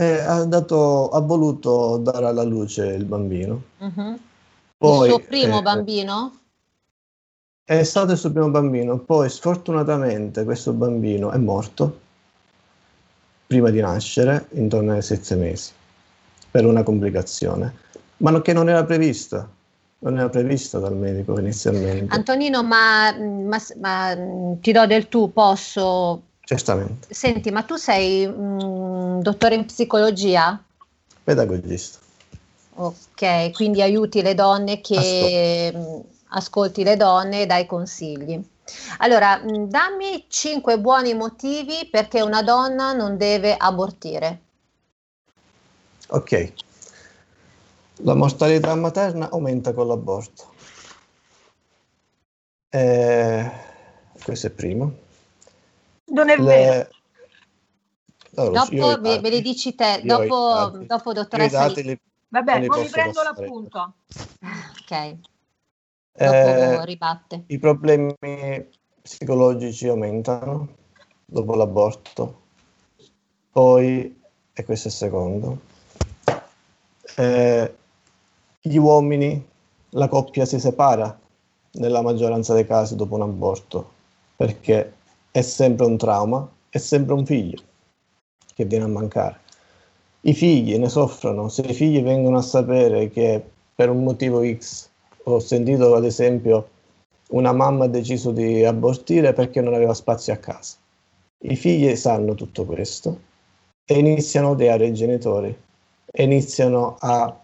eh, 0.00 0.20
ha, 0.20 0.44
dato, 0.44 1.08
ha 1.08 1.18
voluto 1.18 1.96
dare 1.96 2.26
alla 2.26 2.44
luce 2.44 2.86
il 2.86 3.04
bambino. 3.04 3.62
Uh-huh. 3.78 4.16
Poi, 4.76 5.08
il 5.08 5.14
suo 5.14 5.24
primo 5.26 5.58
eh, 5.58 5.62
bambino? 5.62 6.38
È 7.64 7.82
stato 7.82 8.12
il 8.12 8.18
suo 8.18 8.30
primo 8.30 8.48
bambino, 8.48 8.98
poi 8.98 9.28
sfortunatamente 9.28 10.44
questo 10.44 10.72
bambino 10.72 11.32
è 11.32 11.36
morto 11.36 11.98
prima 13.48 13.70
di 13.70 13.80
nascere, 13.80 14.46
intorno 14.50 14.92
ai 14.92 15.02
sette 15.02 15.34
mesi, 15.34 15.72
per 16.48 16.64
una 16.64 16.84
complicazione, 16.84 17.74
ma 18.18 18.40
che 18.40 18.52
non 18.52 18.68
era 18.68 18.84
prevista, 18.84 19.48
non 20.00 20.16
era 20.16 20.28
prevista 20.28 20.78
dal 20.78 20.94
medico 20.94 21.36
inizialmente. 21.40 22.14
Antonino, 22.14 22.62
ma, 22.62 23.12
ma, 23.18 23.58
ma 23.80 24.16
ti 24.60 24.70
do 24.70 24.86
del 24.86 25.08
tu, 25.08 25.32
posso? 25.32 26.22
Certamente. 26.48 27.12
Senti, 27.12 27.50
ma 27.50 27.62
tu 27.62 27.76
sei 27.76 28.24
un 28.24 29.20
dottore 29.20 29.54
in 29.54 29.66
psicologia? 29.66 30.58
Pedagogista. 31.22 31.98
Ok, 32.74 33.50
quindi 33.52 33.82
aiuti 33.82 34.22
le 34.22 34.34
donne 34.34 34.80
che... 34.80 35.72
Ascolta 35.74 36.16
ascolti 36.30 36.82
le 36.82 36.96
donne 36.96 37.42
e 37.42 37.46
dai 37.46 37.66
consigli. 37.66 38.42
Allora, 38.98 39.38
mm, 39.38 39.64
dammi 39.64 40.26
cinque 40.28 40.78
buoni 40.78 41.14
motivi 41.14 41.88
perché 41.90 42.20
una 42.20 42.42
donna 42.42 42.92
non 42.92 43.16
deve 43.16 43.54
abortire. 43.56 44.40
Ok. 46.08 46.52
La 48.02 48.14
mortalità 48.14 48.74
materna 48.74 49.30
aumenta 49.30 49.72
con 49.72 49.86
l'aborto. 49.86 50.52
Eh, 52.70 53.50
questo 54.22 54.46
è 54.48 54.50
primo. 54.50 55.06
Non 56.08 56.28
è 56.28 56.36
Le... 56.36 56.42
vero. 56.42 56.88
Allora, 58.34 58.66
dopo 58.70 59.00
ve, 59.00 59.18
ve, 59.18 59.30
li 59.30 59.42
dici 59.42 59.74
te, 59.74 60.00
dopo, 60.04 60.78
dopo 60.86 61.12
dottoressa. 61.12 61.66
Li... 61.68 61.98
Vabbè, 62.28 62.66
poi 62.66 62.82
mi 62.82 62.88
prendo 62.88 63.22
l'appunto. 63.22 63.94
Ok 64.80 65.18
eh, 66.18 66.98
I 67.46 67.58
problemi 67.58 68.14
psicologici 69.00 69.86
aumentano, 69.86 70.68
dopo 71.24 71.54
l'aborto. 71.54 72.42
Poi, 73.50 74.20
e 74.52 74.64
questo 74.64 74.88
è 74.88 74.90
il 74.90 74.96
secondo, 74.96 75.60
eh, 77.16 77.74
gli 78.60 78.76
uomini, 78.76 79.46
la 79.90 80.08
coppia 80.08 80.44
si 80.44 80.58
separa 80.58 81.18
nella 81.72 82.02
maggioranza 82.02 82.52
dei 82.54 82.66
casi 82.66 82.96
dopo 82.96 83.14
un 83.14 83.22
aborto, 83.22 83.92
perché 84.36 84.94
è 85.30 85.40
sempre 85.42 85.86
un 85.86 85.96
trauma, 85.96 86.48
è 86.68 86.78
sempre 86.78 87.14
un 87.14 87.24
figlio 87.24 87.62
che 88.54 88.64
viene 88.64 88.84
a 88.84 88.88
mancare. 88.88 89.40
I 90.22 90.34
figli 90.34 90.76
ne 90.76 90.88
soffrono, 90.88 91.48
se 91.48 91.62
i 91.62 91.74
figli 91.74 92.02
vengono 92.02 92.38
a 92.38 92.42
sapere 92.42 93.08
che 93.08 93.42
per 93.74 93.88
un 93.90 94.02
motivo 94.02 94.42
X, 94.44 94.88
ho 95.24 95.38
sentito 95.38 95.94
ad 95.94 96.04
esempio 96.04 96.70
una 97.30 97.52
mamma 97.52 97.84
ha 97.84 97.88
deciso 97.88 98.32
di 98.32 98.64
abortire 98.64 99.32
perché 99.32 99.60
non 99.60 99.74
aveva 99.74 99.94
spazio 99.94 100.32
a 100.32 100.36
casa. 100.36 100.76
I 101.40 101.54
figli 101.56 101.94
sanno 101.94 102.34
tutto 102.34 102.64
questo 102.64 103.20
e 103.84 103.98
iniziano 103.98 104.48
a 104.48 104.50
odiare 104.50 104.86
i 104.86 104.94
genitori, 104.94 105.56
iniziano 106.16 106.96
a, 106.98 107.40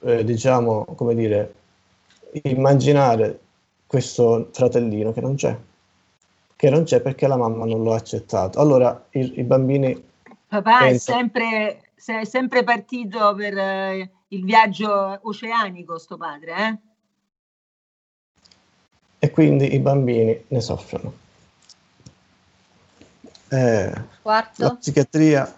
eh, 0.00 0.24
diciamo, 0.24 0.84
come 0.96 1.14
dire, 1.14 1.54
immaginare 2.42 3.38
questo 3.86 4.48
fratellino 4.52 5.12
che 5.12 5.20
non 5.20 5.36
c'è, 5.36 5.56
che 6.58 6.70
non 6.70 6.82
c'è 6.82 7.00
perché 7.00 7.28
la 7.28 7.36
mamma 7.36 7.64
non 7.64 7.84
lo 7.84 7.92
ha 7.92 7.96
accettato. 7.96 8.58
Allora 8.58 9.06
i, 9.10 9.38
i 9.38 9.44
bambini... 9.44 9.94
Papà 10.48 10.78
pensano, 10.78 10.90
è, 10.90 10.98
sempre, 10.98 11.82
è 12.04 12.24
sempre 12.24 12.64
partito 12.64 13.32
per 13.36 13.56
eh, 13.56 14.10
il 14.26 14.44
viaggio 14.44 15.20
oceanico, 15.22 15.98
sto 15.98 16.16
padre, 16.16 16.54
eh? 16.56 16.78
E 19.20 19.30
quindi 19.30 19.72
i 19.72 19.78
bambini 19.78 20.46
ne 20.48 20.60
soffrono. 20.60 21.12
Eh, 23.50 24.02
Quarto. 24.20 24.62
La 24.64 24.74
psichiatria. 24.74 25.54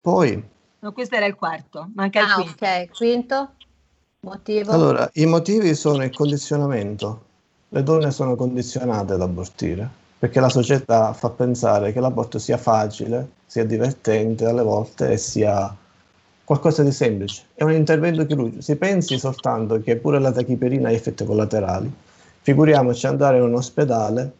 Poi... 0.00 0.48
No, 0.78 0.92
questo 0.92 1.16
era 1.16 1.26
il 1.26 1.34
quarto, 1.34 1.90
manca 1.96 2.20
il 2.20 2.30
ah, 2.30 2.34
quinto. 2.34 2.64
ok, 2.64 2.90
quinto. 2.90 3.54
Motivo? 4.20 4.70
Allora, 4.70 5.10
i 5.14 5.26
motivi 5.26 5.74
sono 5.74 6.04
il 6.04 6.14
condizionamento. 6.14 7.29
Le 7.72 7.82
donne 7.84 8.10
sono 8.10 8.34
condizionate 8.34 9.12
ad 9.12 9.22
abortire 9.22 9.88
perché 10.18 10.40
la 10.40 10.48
società 10.48 11.12
fa 11.12 11.30
pensare 11.30 11.92
che 11.92 12.00
l'aborto 12.00 12.38
sia 12.38 12.58
facile, 12.58 13.30
sia 13.46 13.64
divertente 13.64 14.44
alle 14.44 14.62
volte 14.62 15.12
e 15.12 15.16
sia 15.16 15.74
qualcosa 16.44 16.82
di 16.82 16.90
semplice. 16.90 17.44
È 17.54 17.62
un 17.62 17.72
intervento 17.72 18.26
chirurgico. 18.26 18.60
Si 18.60 18.74
pensi 18.74 19.18
soltanto 19.18 19.80
che 19.80 19.96
pure 19.96 20.18
la 20.18 20.32
tachiperina 20.32 20.88
ha 20.88 20.92
effetti 20.92 21.24
collaterali. 21.24 21.90
Figuriamoci 22.40 23.06
andare 23.06 23.36
in 23.36 23.44
un 23.44 23.54
ospedale 23.54 24.30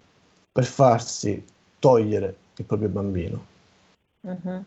per 0.51 0.65
farsi 0.65 1.43
togliere 1.79 2.37
il 2.57 2.65
proprio 2.65 2.89
bambino. 2.89 3.45
Uh-huh. 4.23 4.65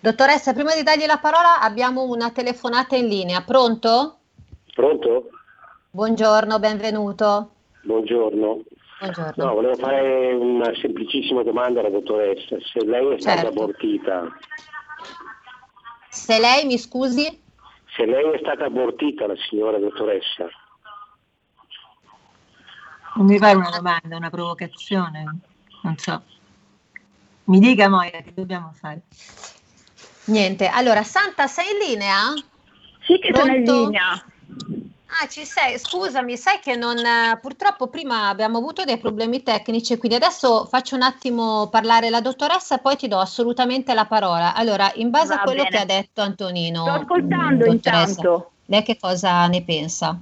Dottoressa, 0.00 0.54
prima 0.54 0.74
di 0.74 0.82
dargli 0.82 1.04
la 1.04 1.18
parola 1.18 1.60
abbiamo 1.60 2.02
una 2.04 2.30
telefonata 2.30 2.96
in 2.96 3.06
linea. 3.08 3.42
Pronto? 3.42 4.16
Pronto? 4.74 5.28
Buongiorno, 5.90 6.58
benvenuto. 6.58 7.50
Buongiorno. 7.82 8.62
Buongiorno. 8.98 9.44
No, 9.44 9.54
volevo 9.54 9.76
fare 9.76 10.32
una 10.34 10.70
semplicissima 10.80 11.42
domanda 11.42 11.80
alla 11.80 11.88
dottoressa. 11.90 12.56
Se 12.72 12.84
lei 12.84 13.14
è 13.14 13.20
stata 13.20 13.42
Certo. 13.42 13.48
abortita, 13.62 14.36
Se 16.10 16.38
lei, 16.38 16.66
mi 16.66 16.78
scusi? 16.78 17.42
se 17.96 18.04
lei 18.06 18.32
è 18.34 18.38
stata 18.40 18.66
abortita, 18.66 19.26
la 19.26 19.34
signora 19.48 19.78
dottoressa, 19.78 20.46
Non 23.16 23.26
mi 23.26 23.38
pare 23.38 23.56
una 23.56 23.70
domanda, 23.70 24.16
una 24.16 24.30
provocazione, 24.30 25.24
non 25.82 25.96
so. 25.96 26.22
Mi 27.44 27.58
dica 27.58 27.88
Moira 27.88 28.20
che 28.20 28.32
dobbiamo 28.32 28.70
fare. 28.74 29.02
Niente. 30.26 30.68
Allora, 30.68 31.02
Santa, 31.02 31.46
sei 31.48 31.72
in 31.72 31.78
linea? 31.90 32.32
Sì 33.04 33.18
che 33.18 33.34
sono 33.34 33.52
in 33.52 33.64
Pronto? 33.64 33.84
linea. 33.86 34.24
Ah, 35.18 35.26
ci 35.26 35.44
sei. 35.44 35.76
Scusami, 35.78 36.36
sai 36.36 36.60
che 36.60 36.76
non. 36.76 36.96
eh, 36.98 37.38
Purtroppo 37.40 37.88
prima 37.88 38.28
abbiamo 38.28 38.58
avuto 38.58 38.84
dei 38.84 38.96
problemi 38.98 39.42
tecnici, 39.42 39.96
quindi 39.98 40.16
adesso 40.16 40.66
faccio 40.66 40.94
un 40.94 41.02
attimo 41.02 41.68
parlare 41.68 42.10
la 42.10 42.20
dottoressa 42.20 42.76
e 42.76 42.78
poi 42.80 42.96
ti 42.96 43.08
do 43.08 43.18
assolutamente 43.18 43.92
la 43.92 44.06
parola. 44.06 44.54
Allora, 44.54 44.90
in 44.94 45.10
base 45.10 45.34
Va 45.34 45.40
a 45.40 45.44
quello 45.44 45.64
bene. 45.64 45.76
che 45.76 45.82
ha 45.82 45.84
detto 45.84 46.20
Antonino, 46.22 46.82
Sto 46.84 46.90
ascoltando 46.92 47.64
dottoressa, 47.66 48.00
intanto. 48.10 48.50
lei 48.66 48.82
che 48.84 48.96
cosa 48.98 49.46
ne 49.48 49.62
pensa? 49.64 50.16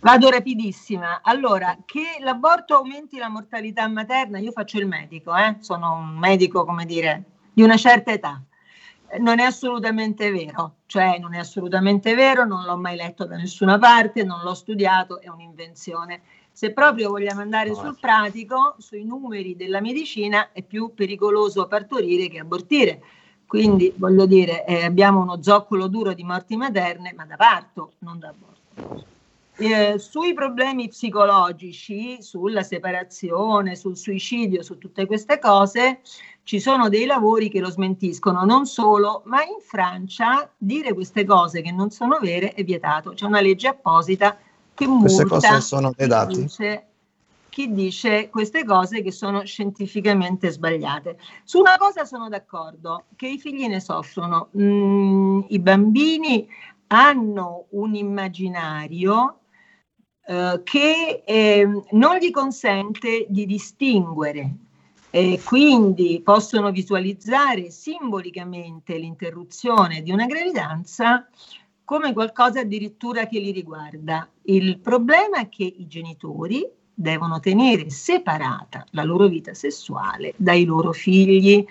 Vado 0.00 0.28
rapidissima. 0.30 1.20
Allora, 1.22 1.76
che 1.86 2.02
l'aborto 2.20 2.74
aumenti 2.76 3.16
la 3.18 3.28
mortalità 3.28 3.86
materna, 3.88 4.38
io 4.38 4.50
faccio 4.52 4.78
il 4.78 4.86
medico, 4.86 5.34
eh? 5.34 5.56
sono 5.60 5.92
un 5.94 6.18
medico, 6.18 6.64
come 6.64 6.84
dire, 6.84 7.22
di 7.52 7.62
una 7.62 7.76
certa 7.76 8.10
età. 8.12 8.40
Non 9.18 9.40
è 9.40 9.44
assolutamente 9.44 10.30
vero, 10.30 10.76
cioè 10.86 11.18
non 11.18 11.34
è 11.34 11.38
assolutamente 11.38 12.14
vero, 12.14 12.46
non 12.46 12.64
l'ho 12.64 12.78
mai 12.78 12.96
letto 12.96 13.26
da 13.26 13.36
nessuna 13.36 13.78
parte, 13.78 14.24
non 14.24 14.40
l'ho 14.42 14.54
studiato, 14.54 15.20
è 15.20 15.28
un'invenzione. 15.28 16.22
Se 16.50 16.72
proprio 16.72 17.10
vogliamo 17.10 17.42
andare 17.42 17.74
sul 17.74 17.98
pratico, 18.00 18.74
sui 18.78 19.04
numeri 19.04 19.54
della 19.54 19.80
medicina, 19.80 20.50
è 20.52 20.62
più 20.62 20.92
pericoloso 20.94 21.66
partorire 21.66 22.28
che 22.28 22.38
abortire. 22.38 23.02
Quindi, 23.46 23.92
voglio 23.96 24.24
dire, 24.24 24.64
eh, 24.64 24.84
abbiamo 24.84 25.20
uno 25.20 25.42
zoccolo 25.42 25.88
duro 25.88 26.14
di 26.14 26.24
morti 26.24 26.56
materne, 26.56 27.12
ma 27.14 27.26
da 27.26 27.36
parto, 27.36 27.92
non 27.98 28.18
da 28.18 28.28
aborto. 28.28 29.04
Eh, 29.56 29.98
sui 29.98 30.32
problemi 30.32 30.88
psicologici, 30.88 32.22
sulla 32.22 32.62
separazione, 32.62 33.76
sul 33.76 33.96
suicidio, 33.96 34.62
su 34.62 34.78
tutte 34.78 35.04
queste 35.04 35.38
cose, 35.38 36.00
ci 36.44 36.58
sono 36.58 36.88
dei 36.88 37.06
lavori 37.06 37.48
che 37.48 37.60
lo 37.60 37.70
smentiscono, 37.70 38.44
non 38.44 38.66
solo, 38.66 39.22
ma 39.26 39.42
in 39.42 39.60
Francia 39.60 40.50
dire 40.56 40.92
queste 40.92 41.24
cose 41.24 41.62
che 41.62 41.70
non 41.70 41.90
sono 41.90 42.18
vere 42.20 42.52
è 42.52 42.64
vietato. 42.64 43.10
C'è 43.10 43.26
una 43.26 43.40
legge 43.40 43.68
apposita 43.68 44.36
che 44.74 44.86
Queste 44.86 45.24
multa 45.24 45.48
cose 45.48 45.60
sono 45.60 45.92
chi 45.92 46.06
dice, 46.26 46.86
chi 47.48 47.72
dice 47.72 48.28
queste 48.28 48.64
cose 48.64 49.02
che 49.02 49.12
sono 49.12 49.44
scientificamente 49.44 50.50
sbagliate. 50.50 51.18
Su 51.44 51.60
una 51.60 51.76
cosa 51.78 52.04
sono 52.04 52.28
d'accordo, 52.28 53.04
che 53.14 53.28
i 53.28 53.38
figli 53.38 53.66
ne 53.66 53.80
soffrono. 53.80 54.48
Mm, 54.58 55.42
I 55.48 55.58
bambini 55.60 56.48
hanno 56.88 57.66
un 57.70 57.94
immaginario 57.94 59.38
eh, 60.26 60.60
che 60.64 61.22
eh, 61.24 61.82
non 61.92 62.16
gli 62.16 62.30
consente 62.30 63.26
di 63.28 63.46
distinguere 63.46 64.56
e 65.14 65.42
quindi 65.44 66.22
possono 66.24 66.70
visualizzare 66.70 67.70
simbolicamente 67.70 68.96
l'interruzione 68.96 70.00
di 70.00 70.10
una 70.10 70.24
gravidanza 70.24 71.28
come 71.84 72.14
qualcosa 72.14 72.60
addirittura 72.60 73.26
che 73.26 73.38
li 73.38 73.50
riguarda. 73.50 74.26
Il 74.44 74.78
problema 74.78 75.40
è 75.40 75.50
che 75.50 75.64
i 75.64 75.86
genitori 75.86 76.66
devono 76.94 77.40
tenere 77.40 77.90
separata 77.90 78.86
la 78.92 79.04
loro 79.04 79.26
vita 79.26 79.52
sessuale 79.52 80.32
dai 80.38 80.64
loro 80.64 80.92
figli. 80.92 81.62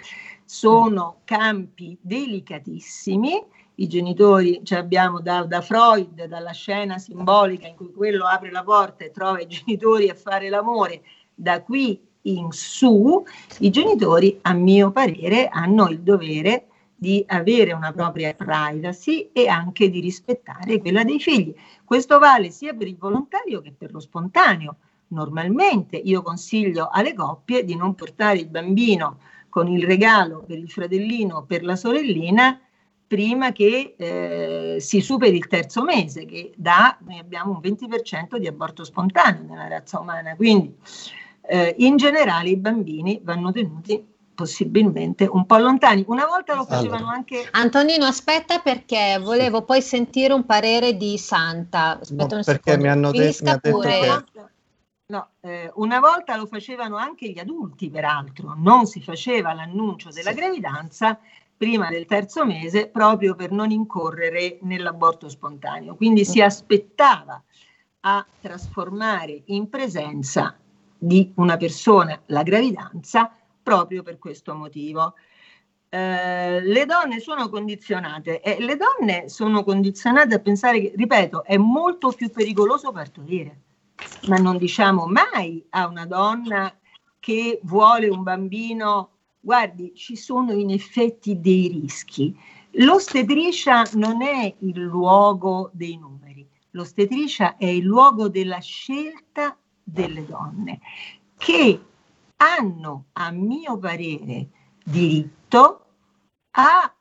Sono 0.46 1.22
campi 1.24 1.98
delicatissimi. 2.00 3.44
I 3.74 3.88
genitori, 3.88 4.62
cioè 4.64 4.78
abbiamo 4.78 5.20
da, 5.20 5.46
da 5.46 5.62
Freud, 5.62 6.26
dalla 6.26 6.52
scena 6.52 7.00
simbolica 7.00 7.66
in 7.66 7.76
cui 7.76 7.92
quello 7.92 8.26
apre 8.26 8.52
la 8.52 8.64
porta 8.64 9.04
e 9.04 9.10
trova 9.10 9.42
i 9.42 9.48
genitori 9.48 10.10
a 10.10 10.14
fare 10.14 10.48
l'amore, 10.50 11.02
da 11.34 11.64
qui 11.64 12.10
in 12.24 12.52
su, 12.52 13.24
i 13.60 13.70
genitori, 13.70 14.40
a 14.42 14.54
mio 14.54 14.92
parere, 14.92 15.48
hanno 15.48 15.90
il 15.90 16.02
dovere 16.02 16.68
di 16.96 17.24
avere 17.28 17.74
una 17.74 17.92
propria 17.92 18.34
privacy 18.34 19.32
e 19.34 19.48
anche 19.48 19.90
di 19.90 20.00
rispettare 20.00 20.80
quella 20.80 21.04
dei 21.04 21.20
figli. 21.20 21.54
Questo 21.84 22.20
vale 22.20 22.52
sia 22.52 22.74
per 22.74 22.88
il 22.88 22.98
volontario 22.98 23.60
che 23.62 23.74
per 23.76 23.92
lo 23.92 24.00
spontaneo. 24.00 24.76
Normalmente 25.08 25.98
io 25.98 26.22
consiglio 26.22 26.90
alle 26.92 27.14
coppie 27.14 27.66
di 27.66 27.76
non 27.76 27.96
portare 27.96 28.38
il 28.38 28.48
bambino 28.48 29.18
con 29.50 29.68
il 29.68 29.84
regalo 29.86 30.44
per 30.46 30.60
il 30.60 30.70
fratellino 30.70 31.38
o 31.38 31.44
per 31.44 31.64
la 31.64 31.76
sorellina 31.76 32.60
prima 33.08 33.52
che 33.52 33.96
eh, 33.98 34.78
si 34.80 35.02
superi 35.02 35.36
il 35.36 35.48
terzo 35.48 35.84
mese, 35.84 36.24
che 36.26 36.54
da 36.56 36.98
noi 37.02 37.20
abbiamo 37.20 37.52
un 37.52 37.60
20% 37.60 38.38
di 38.38 38.48
aborto 38.48 38.86
spontaneo 38.86 39.44
nella 39.44 39.68
razza 39.68 40.00
umana. 40.00 40.36
Quindi 40.36 40.74
eh, 41.42 41.76
in 41.80 41.98
generale 41.98 42.50
i 42.50 42.58
bambini 42.58 43.20
vanno 43.24 43.52
tenuti 43.52 44.08
possibilmente 44.34 45.28
un 45.30 45.46
po' 45.46 45.58
lontani. 45.58 46.04
Una 46.08 46.26
volta 46.26 46.56
lo 46.56 46.66
facevano 46.66 47.08
anche... 47.08 47.48
Antonino, 47.52 48.06
aspetta 48.06 48.60
perché 48.60 49.20
volevo 49.22 49.64
poi 49.64 49.82
sentire 49.82 50.34
un 50.34 50.46
parere 50.46 50.96
di 50.98 51.18
Santa. 51.18 52.00
Aspetta 52.00 52.28
No, 52.28 52.36
un 52.38 52.44
perché 52.44 52.72
secondo. 52.72 52.82
mi 52.82 52.90
hanno 52.90 53.12
de- 53.12 53.36
mi 53.42 53.50
ha 53.50 53.60
detto 53.62 53.70
pure. 53.78 54.26
che- 54.34 54.50
No, 55.12 55.28
eh, 55.42 55.70
una 55.76 56.00
volta 56.00 56.38
lo 56.38 56.46
facevano 56.46 56.96
anche 56.96 57.30
gli 57.30 57.38
adulti, 57.38 57.90
peraltro, 57.90 58.54
non 58.58 58.86
si 58.86 59.02
faceva 59.02 59.52
l'annuncio 59.54 60.10
della 60.10 60.32
gravidanza 60.32 61.20
prima 61.58 61.90
del 61.90 62.06
terzo 62.06 62.46
mese 62.46 62.88
proprio 62.88 63.36
per 63.36 63.52
non 63.52 63.72
incorrere 63.72 64.58
nell'aborto 64.62 65.28
spontaneo. 65.28 65.96
Quindi 65.96 66.24
si 66.24 66.42
aspettava 66.42 67.44
a 68.00 68.26
trasformare 68.40 69.42
in 69.48 69.70
presenza 69.70 70.58
di 71.04 71.32
una 71.38 71.58
persona 71.58 72.22
la 72.28 72.44
gravidanza 72.44 73.36
proprio 73.64 74.04
per 74.04 74.20
questo 74.20 74.54
motivo. 74.54 75.16
Eh, 75.90 76.62
le 76.62 76.86
donne 76.86 77.20
sono 77.20 77.50
condizionate 77.50 78.40
e 78.40 78.62
le 78.62 78.78
donne 78.78 79.28
sono 79.28 79.64
condizionate 79.64 80.36
a 80.36 80.40
pensare 80.40 80.80
che, 80.80 80.94
ripeto, 80.96 81.44
è 81.44 81.58
molto 81.58 82.12
più 82.12 82.30
pericoloso 82.30 82.92
partorire, 82.92 83.62
ma 84.28 84.38
non 84.38 84.58
diciamo 84.58 85.08
mai 85.08 85.66
a 85.72 85.88
una 85.88 86.06
donna 86.06 86.72
che 87.20 87.60
vuole 87.64 88.08
un 88.08 88.22
bambino, 88.22 89.10
guardi, 89.40 89.94
ci 89.96 90.16
sono 90.16 90.54
in 90.54 90.70
effetti 90.70 91.40
dei 91.42 91.68
rischi. 91.68 92.38
L'ostetricia 92.76 93.84
non 93.94 94.22
è 94.22 94.54
il 94.60 94.80
luogo 94.80 95.72
dei 95.74 95.98
numeri, 95.98 96.48
l'ostetricia 96.72 97.58
è 97.58 97.66
il 97.66 97.84
luogo 97.84 98.30
della 98.30 98.60
scelta 98.60 99.58
delle 99.84 100.26
donne 100.26 100.80
che 101.38 101.82
hanno, 102.38 103.06
a 103.14 103.32
mio 103.32 103.78
parere, 103.78 104.48
diritto 104.84 105.86
a 106.52 106.94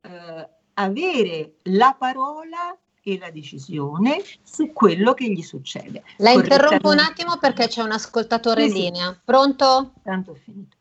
eh, 0.00 0.48
avere 0.74 1.54
la 1.64 1.94
parola 1.98 2.76
e 3.02 3.18
la 3.18 3.30
decisione 3.30 4.22
su 4.42 4.72
quello 4.72 5.12
che 5.12 5.30
gli 5.30 5.42
succede. 5.42 6.02
La 6.18 6.30
interrompo 6.30 6.88
un 6.88 6.98
attimo 7.00 7.36
perché 7.38 7.68
c'è 7.68 7.82
un 7.82 7.92
ascoltatore 7.92 8.68
sì, 8.68 8.76
in 8.76 8.82
linea. 8.82 9.20
Pronto? 9.22 9.92
Tanto 10.02 10.30
ho 10.30 10.34
finito. 10.34 10.76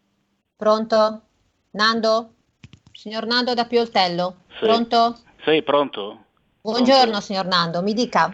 Pronto? 0.56 1.22
Nando? 1.72 2.34
Signor 2.94 3.26
Nando 3.26 3.54
da 3.54 3.66
Pioltello? 3.66 4.38
Sì. 4.48 4.60
Pronto? 4.60 5.18
Sì, 5.44 5.62
pronto? 5.64 6.26
Buongiorno 6.62 7.04
pronto. 7.04 7.22
signor 7.22 7.46
Nando, 7.46 7.82
mi 7.82 7.94
dica. 7.94 8.34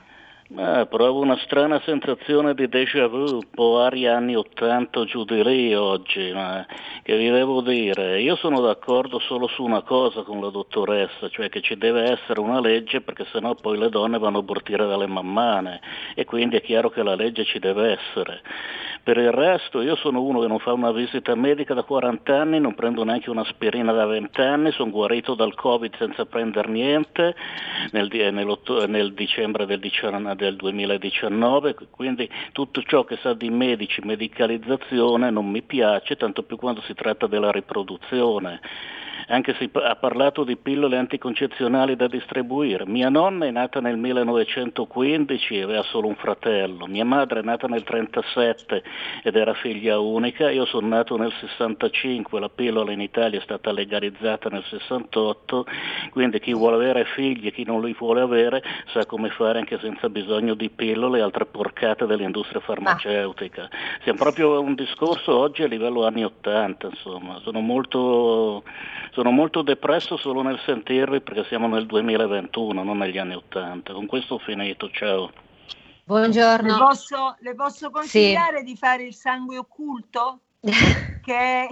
Eh, 0.51 0.87
provo 0.89 1.19
una 1.19 1.37
strana 1.43 1.79
sensazione 1.85 2.55
di 2.55 2.67
déjà 2.67 3.05
vu, 3.05 3.35
un 3.35 3.49
po' 3.53 3.81
aria 3.81 4.15
anni 4.15 4.35
80 4.35 5.05
giù 5.05 5.23
di 5.23 5.43
lì 5.43 5.75
oggi, 5.75 6.31
ma 6.33 6.65
che 7.03 7.15
vi 7.17 7.29
devo 7.29 7.61
dire? 7.61 8.19
Io 8.19 8.35
sono 8.35 8.59
d'accordo 8.59 9.19
solo 9.19 9.45
su 9.45 9.63
una 9.63 9.83
cosa 9.83 10.23
con 10.23 10.41
la 10.41 10.49
dottoressa, 10.49 11.29
cioè 11.29 11.49
che 11.49 11.61
ci 11.61 11.77
deve 11.77 12.13
essere 12.13 12.39
una 12.39 12.59
legge 12.59 13.01
perché 13.01 13.27
sennò 13.31 13.53
poi 13.53 13.77
le 13.77 13.89
donne 13.89 14.17
vanno 14.17 14.37
a 14.37 14.39
abortire 14.39 14.87
dalle 14.87 15.05
mammane 15.05 15.81
e 16.15 16.25
quindi 16.25 16.55
è 16.55 16.61
chiaro 16.61 16.89
che 16.89 17.03
la 17.03 17.13
legge 17.13 17.45
ci 17.45 17.59
deve 17.59 17.91
essere. 17.99 18.41
Per 19.01 19.17
il 19.17 19.31
resto 19.31 19.81
io 19.81 19.95
sono 19.95 20.21
uno 20.21 20.41
che 20.41 20.47
non 20.47 20.59
fa 20.59 20.73
una 20.73 20.91
visita 20.91 21.33
medica 21.33 21.73
da 21.73 21.83
40 21.83 22.35
anni, 22.35 22.59
non 22.59 22.75
prendo 22.75 23.03
neanche 23.03 23.29
un'aspirina 23.29 23.91
da 23.93 24.05
20 24.05 24.41
anni, 24.41 24.71
sono 24.71 24.91
guarito 24.91 25.35
dal 25.35 25.55
Covid 25.55 25.95
senza 25.95 26.25
prendere 26.25 26.69
niente 26.69 27.35
nel, 27.91 28.07
nel 28.87 29.13
dicembre 29.13 29.65
del, 29.65 29.79
del 30.39 30.55
2019, 30.55 31.75
quindi 31.91 32.29
tutto 32.53 32.81
ciò 32.81 33.03
che 33.03 33.17
sa 33.21 33.33
di 33.33 33.49
medici, 33.49 34.01
medicalizzazione 34.01 35.29
non 35.29 35.49
mi 35.49 35.61
piace, 35.61 36.15
tanto 36.15 36.43
più 36.43 36.55
quando 36.55 36.81
si 36.81 36.93
tratta 36.93 37.27
della 37.27 37.51
riproduzione 37.51 38.61
anche 39.29 39.55
se 39.55 39.69
ha 39.73 39.95
parlato 39.95 40.43
di 40.43 40.57
pillole 40.57 40.97
anticoncezionali 40.97 41.95
da 41.95 42.07
distribuire. 42.07 42.85
Mia 42.85 43.09
nonna 43.09 43.45
è 43.45 43.51
nata 43.51 43.79
nel 43.79 43.97
1915 43.97 45.55
e 45.55 45.61
aveva 45.61 45.83
solo 45.83 46.07
un 46.07 46.15
fratello, 46.15 46.85
mia 46.87 47.05
madre 47.05 47.39
è 47.39 47.43
nata 47.43 47.67
nel 47.67 47.83
1937 47.87 48.83
ed 49.23 49.35
era 49.35 49.53
figlia 49.53 49.99
unica, 49.99 50.49
io 50.49 50.65
sono 50.65 50.87
nato 50.87 51.17
nel 51.17 51.31
65, 51.39 52.39
la 52.39 52.49
pillola 52.49 52.91
in 52.91 53.01
Italia 53.01 53.39
è 53.39 53.43
stata 53.43 53.71
legalizzata 53.71 54.49
nel 54.49 54.63
68, 54.67 55.65
quindi 56.11 56.39
chi 56.39 56.53
vuole 56.53 56.75
avere 56.75 57.05
figli 57.05 57.47
e 57.47 57.51
chi 57.51 57.63
non 57.63 57.81
li 57.81 57.95
vuole 57.97 58.21
avere 58.21 58.63
sa 58.91 59.05
come 59.05 59.29
fare 59.29 59.59
anche 59.59 59.77
senza 59.79 60.09
bisogno 60.09 60.55
di 60.55 60.69
pillole 60.69 61.19
e 61.19 61.21
altre 61.21 61.45
porcate 61.45 62.05
dell'industria 62.05 62.61
farmaceutica. 62.61 63.69
Siamo 64.03 64.17
proprio 64.17 64.59
un 64.59 64.73
discorso 64.73 65.37
oggi 65.37 65.63
a 65.63 65.67
livello 65.67 66.05
anni 66.05 66.23
80, 66.23 66.87
insomma, 66.87 67.39
sono 67.43 67.59
molto 67.59 68.63
sono 69.19 69.31
molto 69.31 69.63
depresso 69.63 70.15
solo 70.15 70.41
nel 70.41 70.61
sentirvi 70.65 71.19
perché 71.19 71.43
siamo 71.49 71.67
nel 71.67 71.85
2021, 71.85 72.83
non 72.83 72.99
negli 72.99 73.17
anni 73.17 73.35
80. 73.35 73.91
Con 73.91 74.05
questo 74.05 74.35
ho 74.35 74.39
finito, 74.39 74.89
ciao. 74.91 75.29
Buongiorno. 76.05 76.71
Le 76.71 76.77
posso, 76.77 77.35
le 77.39 77.53
posso 77.53 77.89
consigliare 77.89 78.59
sì. 78.59 78.63
di 78.63 78.77
fare 78.77 79.03
il 79.03 79.13
sangue 79.13 79.57
occulto? 79.57 80.39
Che 81.23 81.67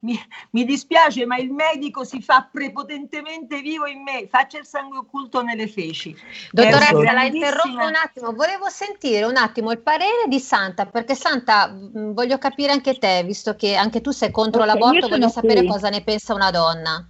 mi, 0.00 0.18
mi, 0.50 0.64
dispiace, 0.64 1.26
ma 1.26 1.36
il 1.36 1.50
medico 1.50 2.04
si 2.04 2.22
fa 2.22 2.48
prepotentemente 2.50 3.60
vivo 3.60 3.86
in 3.86 4.02
me. 4.02 4.26
Faccia 4.28 4.58
il 4.58 4.64
sangue 4.64 4.98
occulto 4.98 5.42
nelle 5.42 5.68
feci. 5.68 6.16
Dottoressa, 6.50 6.92
la 6.92 7.00
grandissima... 7.00 7.46
interrompo 7.46 7.84
un 7.84 7.94
attimo. 7.94 8.32
Volevo 8.32 8.68
sentire 8.68 9.24
un 9.24 9.36
attimo 9.36 9.72
il 9.72 9.80
parere 9.80 10.24
di 10.26 10.40
Santa, 10.40 10.86
perché 10.86 11.14
Santa, 11.14 11.68
mh, 11.68 12.14
voglio 12.14 12.38
capire 12.38 12.72
anche 12.72 12.94
te, 12.94 13.22
visto 13.24 13.54
che 13.56 13.74
anche 13.74 14.00
tu 14.00 14.10
sei 14.10 14.30
contro 14.30 14.62
okay, 14.62 14.74
l'aborto, 14.74 15.08
voglio 15.08 15.28
sapere 15.28 15.60
qui. 15.60 15.68
cosa 15.68 15.90
ne 15.90 16.02
pensa 16.02 16.34
una 16.34 16.50
donna. 16.50 17.06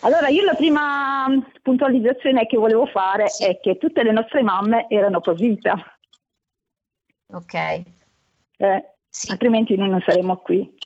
Allora, 0.00 0.28
io 0.28 0.44
la 0.44 0.54
prima 0.54 1.26
puntualizzazione 1.62 2.46
che 2.46 2.56
volevo 2.56 2.86
fare 2.86 3.28
sì. 3.28 3.44
è 3.44 3.58
che 3.58 3.78
tutte 3.78 4.02
le 4.04 4.12
nostre 4.12 4.42
mamme 4.42 4.86
erano 4.88 5.20
pro 5.20 5.34
vita. 5.34 5.74
Ok. 7.32 7.54
Eh, 7.54 8.97
sì. 9.08 9.30
Altrimenti 9.30 9.76
noi 9.76 9.88
non 9.88 10.02
saremmo 10.04 10.36
qui. 10.36 10.76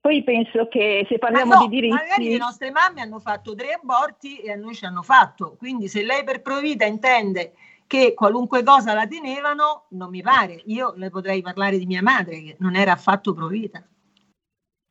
Poi 0.00 0.22
penso 0.22 0.68
che 0.68 1.06
se 1.08 1.18
parliamo 1.18 1.54
no, 1.54 1.60
di 1.60 1.68
diritti... 1.68 1.94
Magari 1.94 2.28
le 2.28 2.36
nostre 2.36 2.70
mamme 2.70 3.00
hanno 3.00 3.18
fatto 3.18 3.54
tre 3.54 3.72
aborti 3.72 4.36
e 4.36 4.52
a 4.52 4.54
noi 4.54 4.74
ci 4.74 4.84
hanno 4.84 5.02
fatto, 5.02 5.56
quindi 5.56 5.88
se 5.88 6.02
lei 6.02 6.24
per 6.24 6.42
provvita 6.42 6.84
intende 6.84 7.54
che 7.86 8.12
qualunque 8.12 8.62
cosa 8.62 8.92
la 8.92 9.06
tenevano, 9.06 9.86
non 9.90 10.10
mi 10.10 10.20
pare. 10.20 10.60
Io 10.66 10.92
le 10.96 11.08
potrei 11.08 11.40
parlare 11.40 11.78
di 11.78 11.86
mia 11.86 12.02
madre 12.02 12.42
che 12.42 12.56
non 12.58 12.76
era 12.76 12.92
affatto 12.92 13.32
provvita. 13.32 13.82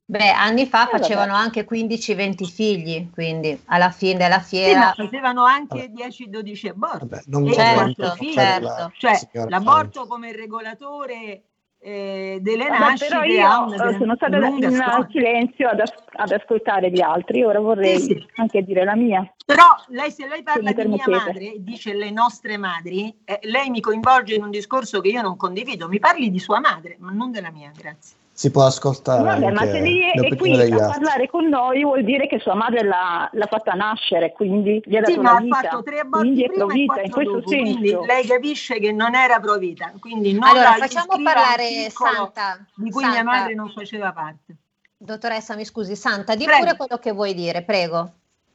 Beh, 0.05 0.31
anni 0.31 0.65
fa 0.65 0.87
eh, 0.87 0.97
facevano 0.97 1.33
anche 1.33 1.67
15-20 1.67 2.43
figli, 2.45 3.09
quindi 3.11 3.61
alla 3.65 3.91
fine 3.91 4.17
della 4.17 4.39
fiera... 4.39 4.93
Sì, 4.95 5.03
facevano 5.03 5.43
anche 5.43 5.91
10-12 5.91 6.67
aborti. 6.69 7.07
Vabbè, 7.07 7.21
non 7.27 7.51
certo, 7.53 8.15
certo. 8.17 8.91
Cioè, 8.97 9.47
l'aborto 9.47 10.07
come 10.07 10.31
regolatore 10.35 11.43
eh, 11.83 12.37
delle 12.39 12.67
Vabbè, 12.67 12.79
nascite. 12.79 13.07
Però 13.07 13.23
io 13.23 13.73
eh, 13.73 13.97
sono 13.97 14.15
stata 14.15 14.37
in 14.37 14.71
storia. 14.71 15.07
silenzio 15.11 15.67
ad, 15.67 15.79
as- 15.81 15.93
ad, 16.13 16.31
ascoltare 16.31 16.89
gli 16.89 17.01
altri, 17.01 17.43
ora 17.43 17.59
vorrei 17.59 17.99
sì, 17.99 18.07
sì. 18.07 18.27
anche 18.35 18.63
dire 18.63 18.85
la 18.85 18.95
mia. 18.95 19.29
Però 19.45 19.75
lei, 19.87 20.09
se 20.09 20.25
lei 20.27 20.43
parla 20.43 20.71
di 20.71 20.87
mia 20.87 21.03
madre, 21.07 21.55
dice 21.57 21.93
le 21.93 22.09
nostre 22.09 22.57
madri, 22.57 23.13
eh, 23.25 23.39
lei 23.43 23.69
mi 23.69 23.81
coinvolge 23.81 24.33
in 24.33 24.43
un 24.43 24.49
discorso 24.49 25.01
che 25.01 25.09
io 25.09 25.21
non 25.21 25.35
condivido. 25.35 25.89
Mi 25.89 25.99
parli 25.99 26.31
di 26.31 26.39
sua 26.39 26.59
madre, 26.59 26.95
ma 26.99 27.11
non 27.11 27.31
della 27.31 27.51
mia, 27.51 27.71
grazie 27.75 28.21
si 28.35 28.49
può 28.49 28.65
ascoltare. 28.65 29.21
Vabbè, 29.21 29.51
ma 29.51 29.61
se 29.61 29.79
lei 29.79 30.11
è 30.11 30.35
qui 30.35 30.59
a 30.59 30.87
parlare 30.87 31.29
con 31.29 31.47
noi 31.47 31.83
vuol 31.83 32.03
dire 32.03 32.27
che 32.27 32.39
sua 32.39 32.55
madre 32.55 32.83
l'ha, 32.83 33.29
l'ha 33.31 33.45
fatta 33.45 33.73
nascere, 33.73 34.31
quindi 34.31 34.81
gli 34.83 34.95
ha 34.95 35.01
dato 35.01 35.11
sì, 35.11 35.19
ma 35.19 35.35
ha 35.35 35.45
fatto 35.47 35.83
tre 35.83 35.99
aborti 35.99 36.49
quattro 36.55 36.71
in 36.71 37.11
questo 37.11 37.33
dopo, 37.33 37.49
senso. 37.49 37.77
quindi 37.77 37.95
lei 38.07 38.25
capisce 38.25 38.79
che 38.79 38.91
non 38.91 39.13
era 39.13 39.39
provita. 39.39 39.93
Quindi 39.99 40.33
non 40.33 40.43
allora 40.43 40.73
facciamo 40.73 41.13
parlare 41.23 41.89
Santa, 41.91 42.65
di 42.73 42.89
cui 42.89 43.03
Santa. 43.03 43.21
mia 43.21 43.23
madre 43.23 43.53
non 43.53 43.69
faceva 43.69 44.11
parte. 44.11 44.55
Dottoressa, 44.97 45.55
mi 45.55 45.65
scusi, 45.65 45.95
Santa, 45.95 46.33
di 46.33 46.45
Prego. 46.45 46.63
pure 46.63 46.75
quello 46.75 46.97
che 46.97 47.11
vuoi 47.11 47.35
dire, 47.35 47.61
prego. 47.61 48.13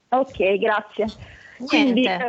Ok, 0.08 0.58
grazie. 0.58 1.06
Quindi, 1.66 2.04
eh, 2.04 2.28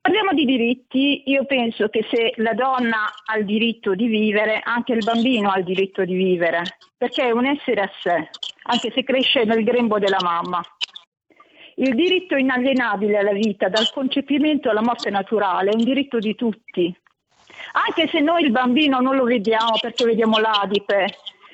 parliamo 0.00 0.32
di 0.32 0.44
diritti, 0.44 1.22
io 1.26 1.44
penso 1.44 1.88
che 1.88 2.06
se 2.10 2.32
la 2.36 2.54
donna 2.54 3.12
ha 3.24 3.36
il 3.36 3.44
diritto 3.44 3.94
di 3.94 4.06
vivere, 4.06 4.60
anche 4.62 4.92
il 4.92 5.04
bambino 5.04 5.50
ha 5.50 5.58
il 5.58 5.64
diritto 5.64 6.04
di 6.04 6.14
vivere, 6.14 6.62
perché 6.96 7.24
è 7.24 7.30
un 7.30 7.46
essere 7.46 7.80
a 7.80 7.90
sé, 8.00 8.30
anche 8.64 8.90
se 8.92 9.02
cresce 9.02 9.44
nel 9.44 9.64
grembo 9.64 9.98
della 9.98 10.20
mamma. 10.22 10.62
Il 11.76 11.94
diritto 11.94 12.36
inalienabile 12.36 13.18
alla 13.18 13.32
vita, 13.32 13.68
dal 13.68 13.90
concepimento 13.92 14.68
alla 14.68 14.82
morte 14.82 15.10
naturale, 15.10 15.70
è 15.70 15.74
un 15.74 15.84
diritto 15.84 16.18
di 16.18 16.34
tutti. 16.34 16.94
Anche 17.72 18.08
se 18.08 18.20
noi 18.20 18.42
il 18.42 18.50
bambino 18.50 19.00
non 19.00 19.16
lo 19.16 19.24
vediamo 19.24 19.78
perché 19.80 20.04
vediamo 20.04 20.38
l'adipe, 20.38 21.06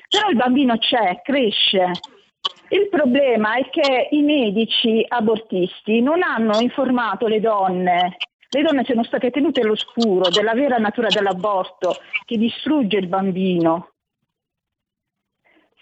però 0.09 0.29
il 0.29 0.35
bambino 0.35 0.77
c'è, 0.77 1.21
cresce, 1.23 1.91
il 2.69 2.89
problema 2.89 3.55
è 3.55 3.69
che 3.69 4.09
i 4.11 4.21
medici 4.21 5.05
abortisti 5.07 6.01
non 6.01 6.21
hanno 6.21 6.59
informato 6.59 7.27
le 7.27 7.39
donne. 7.39 8.17
Le 8.49 8.61
donne 8.61 8.83
sono 8.85 9.03
state 9.03 9.29
tenute 9.29 9.61
all'oscuro 9.61 10.29
della 10.29 10.53
vera 10.53 10.77
natura 10.77 11.07
dell'aborto 11.07 11.97
che 12.25 12.37
distrugge 12.37 12.97
il 12.97 13.07
bambino. 13.07 13.91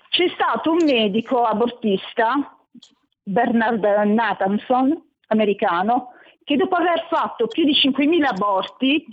C'è 0.09 0.27
stato 0.29 0.71
un 0.71 0.83
medico 0.86 1.43
abortista, 1.43 2.57
Bernard 3.21 3.83
Nathanson, 3.83 5.09
americano, 5.27 6.13
che 6.43 6.55
dopo 6.55 6.75
aver 6.75 7.07
fatto 7.09 7.47
più 7.47 7.65
di 7.65 7.73
5.000 7.73 8.23
aborti 8.23 9.05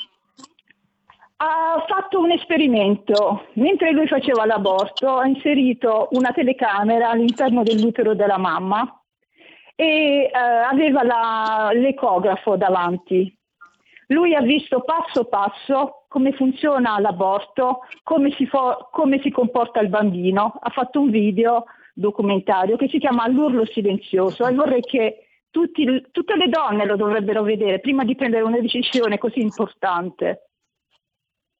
ha 1.44 1.84
fatto 1.88 2.20
un 2.20 2.30
esperimento. 2.30 3.46
Mentre 3.54 3.90
lui 3.90 4.06
faceva 4.06 4.46
l'aborto, 4.46 5.16
ha 5.16 5.26
inserito 5.26 6.08
una 6.12 6.30
telecamera 6.30 7.10
all'interno 7.10 7.64
dell'utero 7.64 8.14
della 8.14 8.38
mamma 8.38 9.02
e 9.74 10.30
eh, 10.32 10.38
aveva 10.38 11.02
la, 11.02 11.70
l'ecografo 11.72 12.56
davanti. 12.56 13.36
Lui 14.08 14.34
ha 14.34 14.40
visto 14.40 14.82
passo 14.82 15.24
passo 15.24 16.04
come 16.06 16.32
funziona 16.32 17.00
l'aborto, 17.00 17.80
come 18.04 18.30
si, 18.32 18.46
fo- 18.46 18.88
come 18.92 19.20
si 19.20 19.30
comporta 19.30 19.80
il 19.80 19.88
bambino, 19.88 20.54
ha 20.60 20.70
fatto 20.70 21.00
un 21.00 21.10
video 21.10 21.64
documentario 21.94 22.76
che 22.76 22.88
si 22.88 22.98
chiama 22.98 23.26
L'urlo 23.26 23.66
silenzioso 23.66 24.46
e 24.46 24.54
vorrei 24.54 24.82
che 24.82 25.26
tutti, 25.50 26.06
tutte 26.10 26.36
le 26.36 26.48
donne 26.48 26.86
lo 26.86 26.96
dovrebbero 26.96 27.42
vedere 27.42 27.80
prima 27.80 28.04
di 28.04 28.14
prendere 28.14 28.44
una 28.44 28.60
decisione 28.60 29.18
così 29.18 29.40
importante. 29.40 30.51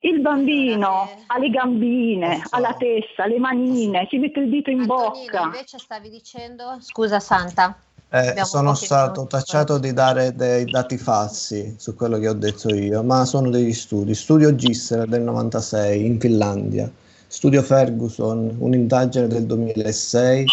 Il 0.04 0.20
bambino 0.20 1.08
ha 1.26 1.38
le 1.38 1.48
gambine, 1.48 2.42
ha 2.50 2.58
la 2.58 2.74
testa, 2.76 3.26
le 3.26 3.38
manine, 3.38 4.08
si 4.10 4.18
mette 4.18 4.40
il 4.40 4.50
dito 4.50 4.68
in 4.68 4.80
Antonino, 4.80 5.10
bocca. 5.10 5.42
invece 5.42 5.78
stavi 5.78 6.10
dicendo, 6.10 6.76
scusa 6.80 7.20
Santa. 7.20 7.76
Eh, 8.10 8.34
sono 8.44 8.74
stato 8.74 9.28
tacciato 9.28 9.78
di 9.78 9.92
dare 9.92 10.34
dei 10.34 10.64
dati 10.64 10.98
falsi 10.98 11.76
su 11.78 11.94
quello 11.94 12.18
che 12.18 12.28
ho 12.28 12.32
detto 12.32 12.74
io, 12.74 13.04
ma 13.04 13.24
sono 13.24 13.48
degli 13.48 13.72
studi. 13.72 14.12
Studio 14.12 14.52
Gisler 14.56 15.06
del 15.06 15.22
96 15.22 16.04
in 16.04 16.18
Finlandia, 16.18 16.90
studio 17.28 17.62
Ferguson, 17.62 18.56
un'indagine 18.58 19.28
del 19.28 19.46
2006, 19.46 20.46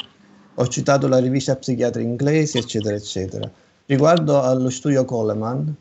ho 0.54 0.68
citato 0.68 1.08
la 1.08 1.18
rivista 1.18 1.56
psichiatri 1.56 2.04
inglesi, 2.04 2.60
eccetera, 2.60 2.95
eccetera. 2.95 3.50
Riguardo 3.88 4.43
allo 4.43 4.70
studio 4.70 5.04
Coleman, 5.06 5.76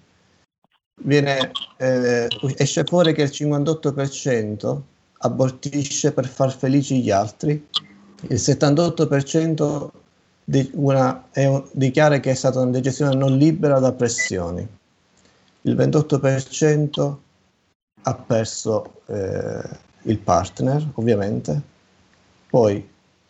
viene, 0.99 1.51
eh, 1.77 2.29
esce 2.57 2.85
fuori 2.85 3.13
che 3.13 3.23
il 3.23 3.31
58% 3.31 4.83
abortisce 5.19 6.13
per 6.13 6.27
far 6.27 6.53
felici 6.57 7.01
gli 7.01 7.11
altri, 7.11 7.67
il 8.29 8.39
78% 8.39 9.93
di 10.45 10.71
una- 10.75 11.27
un- 11.35 11.65
dichiara 11.73 12.21
che 12.21 12.31
è 12.31 12.35
stata 12.35 12.61
una 12.61 12.71
decisione 12.71 13.15
non 13.15 13.37
libera 13.37 13.79
da 13.79 13.93
pressioni, 13.93 14.67
il 15.63 15.75
28% 15.75 17.21
ha 18.03 18.15
perso 18.15 19.03
eh, 19.07 19.69
il 20.03 20.19
partner, 20.19 20.87
ovviamente, 20.95 21.61
poi 22.49 22.87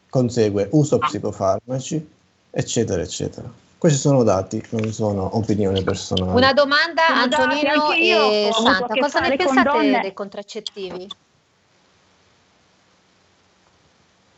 consegue 0.08 0.68
uso 0.72 0.98
psicofarmaci, 0.98 2.08
eccetera, 2.50 3.02
eccetera. 3.02 3.50
Questi 3.78 3.98
sono 4.00 4.24
dati, 4.24 4.60
non 4.70 4.92
sono 4.92 5.36
opinioni 5.36 5.84
personali. 5.84 6.36
Una 6.36 6.52
domanda, 6.52 7.02
Sono 7.06 7.26
dati, 7.28 7.42
Antonino 7.42 7.82
anche 7.84 8.00
io 8.02 8.18
ho 8.18 8.30
e 8.32 8.50
Santa, 8.52 8.94
cosa 8.94 9.20
ne 9.20 9.36
pensate 9.36 9.62
donne- 9.70 10.00
dei 10.00 10.12
contraccettivi? 10.12 11.08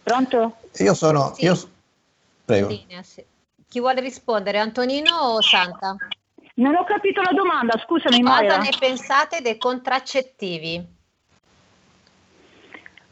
Pronto? 0.03 0.61
Io 0.79 0.93
sono, 0.95 1.33
Sì. 1.35 1.45
io, 1.45 1.57
prego. 2.45 2.69
Linea, 2.69 3.03
sì. 3.03 3.25
Chi 3.67 3.81
vuole 3.81 4.01
rispondere, 4.01 4.59
Antonino 4.59 5.17
o 5.17 5.41
Santa? 5.41 5.97
Non 6.57 6.75
ho 6.75 6.85
capito 6.85 7.23
la 7.23 7.33
domanda, 7.33 7.79
scusami 7.87 8.23
Cosa 8.23 8.59
ne 8.59 8.77
pensate 8.79 9.41
dei 9.41 9.57
contraccettivi? 9.57 10.99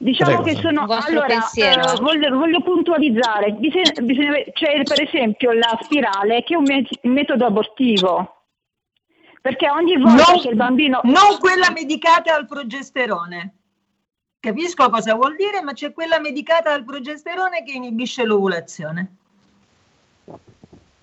Diciamo 0.00 0.40
Prego, 0.42 0.60
che 0.60 0.62
sono 0.62 0.82
allora 0.88 1.26
eh, 1.26 2.00
voglio, 2.00 2.36
voglio 2.38 2.62
puntualizzare. 2.62 3.50
Bisogna- 3.52 3.90
bisogna- 4.00 4.44
c'è 4.52 4.82
per 4.84 5.02
esempio 5.02 5.50
la 5.52 5.76
spirale 5.82 6.44
che 6.44 6.54
è 6.54 6.56
un 6.56 6.62
me- 6.62 6.86
metodo 7.02 7.46
abortivo. 7.46 8.44
Perché 9.42 9.68
ogni 9.68 9.96
volta 9.96 10.30
Non- 10.32 10.40
che 10.40 10.48
il 10.50 10.54
bambino 10.56 11.00
Non 11.02 11.38
quella 11.40 11.70
medicata 11.72 12.32
al 12.34 12.46
progesterone. 12.46 13.54
Capisco 14.38 14.88
cosa 14.88 15.14
vuol 15.14 15.34
dire, 15.34 15.62
ma 15.62 15.72
c'è 15.72 15.92
quella 15.92 16.20
medicata 16.20 16.72
al 16.72 16.84
progesterone 16.84 17.64
che 17.64 17.72
inibisce 17.72 18.24
l'ovulazione. 18.24 19.16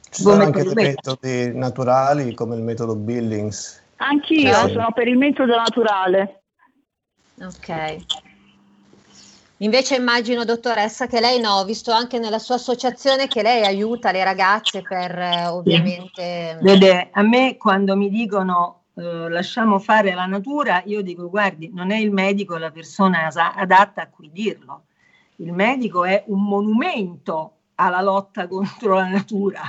Ci 0.09 0.21
sono 0.21 0.41
anche 0.43 0.63
dei 0.63 0.73
me. 0.73 0.83
metodi 0.83 1.51
naturali 1.57 2.33
come 2.33 2.55
il 2.55 2.61
metodo 2.61 2.95
Billings. 2.95 3.83
anch'io 3.97 4.53
Sì. 4.53 4.71
sono 4.71 4.91
per 4.93 5.07
il 5.09 5.17
metodo 5.17 5.55
naturale. 5.57 6.43
Ok. 7.41 7.97
Invece 9.59 9.95
immagino, 9.95 10.43
dottoressa, 10.43 11.07
che 11.07 11.21
lei 11.21 11.39
no, 11.39 11.51
ho 11.53 11.63
visto 11.63 11.91
anche 11.91 12.19
nella 12.19 12.39
sua 12.39 12.55
associazione 12.55 13.27
che 13.27 13.41
lei 13.41 13.63
aiuta 13.63 14.11
le 14.11 14.23
ragazze 14.23 14.81
per 14.81 15.17
eh, 15.17 15.45
ovviamente... 15.47 16.57
Vede, 16.61 17.09
a 17.11 17.21
me 17.21 17.55
quando 17.55 17.95
mi 17.95 18.09
dicono 18.09 18.81
eh, 18.95 19.29
lasciamo 19.29 19.79
fare 19.79 20.13
la 20.13 20.25
natura, 20.25 20.81
io 20.85 21.01
dico 21.01 21.29
guardi, 21.29 21.71
non 21.73 21.91
è 21.91 21.97
il 21.97 22.11
medico 22.11 22.57
la 22.57 22.71
persona 22.71 23.27
adatta 23.27 24.01
a 24.01 24.07
cui 24.07 24.29
dirlo. 24.31 24.83
Il 25.37 25.53
medico 25.53 26.03
è 26.03 26.23
un 26.27 26.43
monumento 26.43 27.51
alla 27.75 28.01
lotta 28.01 28.47
contro 28.49 28.95
la 28.95 29.07
natura, 29.07 29.61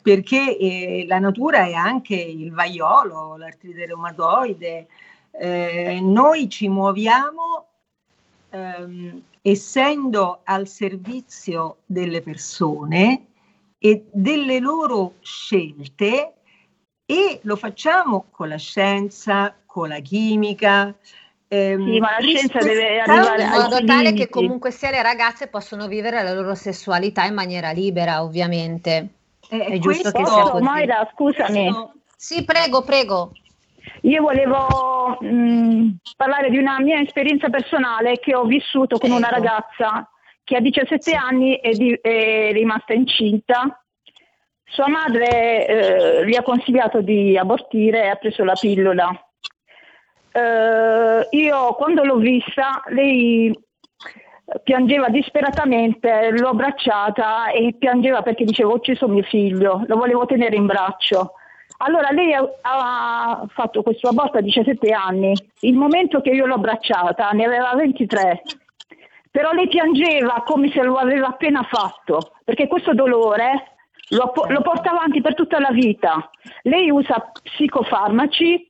perché 0.00 0.56
eh, 0.56 1.04
la 1.06 1.18
natura 1.18 1.66
è 1.66 1.74
anche 1.74 2.14
il 2.14 2.50
vaiolo, 2.50 3.36
l'artrite 3.36 3.84
reumatoide. 3.84 4.86
Eh, 5.32 5.98
noi 6.00 6.48
ci 6.48 6.68
muoviamo 6.68 7.73
ehm, 8.54 9.22
essendo 9.42 10.40
al 10.44 10.68
servizio 10.68 11.78
delle 11.86 12.22
persone 12.22 13.26
e 13.78 14.04
delle 14.12 14.58
loro 14.60 15.14
scelte 15.20 16.34
e 17.04 17.40
lo 17.42 17.56
facciamo 17.56 18.26
con 18.30 18.48
la 18.48 18.56
scienza, 18.56 19.54
con 19.66 19.88
la 19.88 19.98
chimica. 19.98 20.94
ehm, 21.48 21.84
Sì, 21.84 21.98
ma 21.98 22.12
la 22.18 22.20
scienza 22.26 22.60
deve 22.62 23.00
arrivare 23.00 23.42
in 23.42 23.48
modo 23.50 23.84
tale 23.84 24.14
che 24.14 24.28
comunque 24.28 24.70
sia 24.70 24.90
le 24.90 25.02
ragazze 25.02 25.48
possono 25.48 25.86
vivere 25.88 26.22
la 26.22 26.32
loro 26.32 26.54
sessualità 26.54 27.24
in 27.24 27.34
maniera 27.34 27.72
libera, 27.72 28.22
ovviamente. 28.22 29.08
Eh, 29.50 29.64
È 29.66 29.78
giusto 29.78 30.10
che 30.10 30.22
questo- 30.22 30.32
sia 30.32 30.50
così. 30.50 30.62
Mayra, 30.64 31.10
scusami. 31.12 31.90
Sì, 32.16 32.42
prego, 32.44 32.82
prego. 32.82 33.32
Io 34.02 34.22
volevo 34.22 35.16
mh, 35.20 35.96
parlare 36.16 36.50
di 36.50 36.58
una 36.58 36.80
mia 36.80 37.00
esperienza 37.00 37.48
personale 37.48 38.18
che 38.18 38.34
ho 38.34 38.44
vissuto 38.44 38.98
con 38.98 39.10
una 39.10 39.28
Prego. 39.28 39.46
ragazza 39.46 40.08
che 40.44 40.56
a 40.56 40.60
17 40.60 41.14
anni 41.14 41.54
è, 41.56 41.70
di- 41.72 41.98
è 42.00 42.50
rimasta 42.52 42.92
incinta. 42.92 43.82
Sua 44.64 44.88
madre 44.88 45.66
eh, 45.66 46.26
gli 46.26 46.34
ha 46.36 46.42
consigliato 46.42 47.00
di 47.00 47.36
abortire 47.36 48.04
e 48.04 48.08
ha 48.08 48.16
preso 48.16 48.44
la 48.44 48.54
pillola. 48.58 49.10
Eh, 50.32 51.28
io 51.30 51.74
quando 51.74 52.04
l'ho 52.04 52.16
vista, 52.16 52.82
lei 52.88 53.56
piangeva 54.62 55.08
disperatamente, 55.08 56.30
l'ho 56.32 56.48
abbracciata 56.48 57.50
e 57.50 57.74
piangeva 57.78 58.22
perché 58.22 58.44
dicevo 58.44 58.72
ho 58.72 58.74
ucciso 58.74 59.08
mio 59.08 59.22
figlio, 59.22 59.84
lo 59.86 59.96
volevo 59.96 60.26
tenere 60.26 60.56
in 60.56 60.66
braccio. 60.66 61.34
Allora 61.86 62.10
lei 62.12 62.32
ha, 62.32 62.48
ha 62.62 63.46
fatto 63.48 63.82
questo 63.82 64.08
aborto 64.08 64.38
a 64.38 64.40
17 64.40 64.90
anni, 64.90 65.34
il 65.60 65.74
momento 65.74 66.22
che 66.22 66.30
io 66.30 66.46
l'ho 66.46 66.54
abbracciata 66.54 67.28
ne 67.30 67.44
aveva 67.44 67.74
23, 67.74 68.42
però 69.30 69.52
lei 69.52 69.68
piangeva 69.68 70.42
come 70.46 70.70
se 70.70 70.82
lo 70.82 70.96
aveva 70.96 71.26
appena 71.26 71.62
fatto, 71.62 72.32
perché 72.42 72.68
questo 72.68 72.94
dolore 72.94 73.76
lo, 74.10 74.32
lo 74.48 74.62
porta 74.62 74.92
avanti 74.92 75.20
per 75.20 75.34
tutta 75.34 75.60
la 75.60 75.72
vita. 75.72 76.30
Lei 76.62 76.90
usa 76.90 77.30
psicofarmaci, 77.42 78.66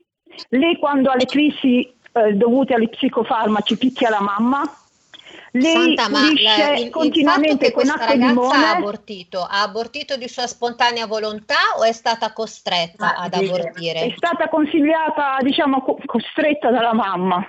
lei 0.48 0.76
quando 0.78 1.10
ha 1.10 1.14
le 1.14 1.26
crisi 1.26 1.88
eh, 2.14 2.32
dovute 2.32 2.74
agli 2.74 2.88
psicofarmaci 2.88 3.78
picchia 3.78 4.10
la 4.10 4.22
mamma, 4.22 4.62
lei 5.56 5.72
Santa, 5.96 6.08
ma 6.08 6.18
pulisce 6.20 6.42
la- 6.44 6.72
il, 6.72 6.78
il 6.78 6.84
fatto 6.86 6.98
continuamente 6.98 7.66
che 7.66 7.72
con 7.72 7.82
questa 7.84 8.04
ragazza 8.06 8.26
limone. 8.26 8.64
ha 8.64 8.70
abortito, 8.76 9.38
ha 9.40 9.62
abortito 9.62 10.16
di 10.16 10.28
sua 10.28 10.46
spontanea 10.46 11.06
volontà 11.06 11.54
o 11.78 11.84
è 11.84 11.92
stata 11.92 12.32
costretta 12.32 13.04
Ma 13.06 13.14
ad 13.22 13.32
È 13.34 13.44
abortire? 13.44 14.12
stata 14.16 14.48
consigliata, 14.48 15.36
diciamo, 15.40 15.82
co- 15.82 15.98
costretta 16.06 16.70
dalla 16.70 16.92
mamma 16.92 17.46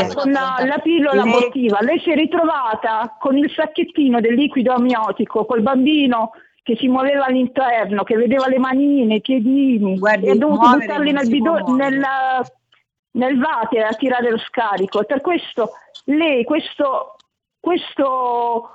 è 0.00 0.04
stato- 0.10 0.20
con 0.20 0.32
la, 0.32 0.56
la 0.66 0.78
pillola 0.78 1.22
Lei- 1.22 1.32
abortiva. 1.34 1.78
Lei 1.82 1.98
si 2.00 2.10
è 2.10 2.14
ritrovata 2.14 3.16
con 3.18 3.36
il 3.38 3.50
sacchettino 3.54 4.20
del 4.20 4.34
liquido 4.34 4.72
amniotico, 4.74 5.44
col 5.46 5.62
bambino 5.62 6.32
che 6.62 6.76
si 6.76 6.88
muoveva 6.88 7.26
all'interno, 7.26 8.04
che 8.04 8.16
vedeva 8.16 8.48
le 8.48 8.58
manine, 8.58 9.16
i 9.16 9.20
piedini, 9.20 9.98
Guardi, 9.98 10.26
e 10.26 10.30
ha 10.30 10.34
dovuto 10.34 10.60
muovere 10.60 10.86
buttarli 10.86 11.12
nel, 11.12 11.24
si 11.24 11.36
può 11.38 11.52
bido- 11.54 11.66
muovere. 11.68 11.88
nel, 11.90 12.06
nel 13.12 13.38
vate 13.38 13.82
a 13.82 13.92
tirare 13.94 14.30
lo 14.30 14.38
scarico. 14.38 15.04
Per 15.04 15.20
questo 15.20 15.72
lei 16.04 16.44
questo, 16.44 17.16
questo, 17.60 18.70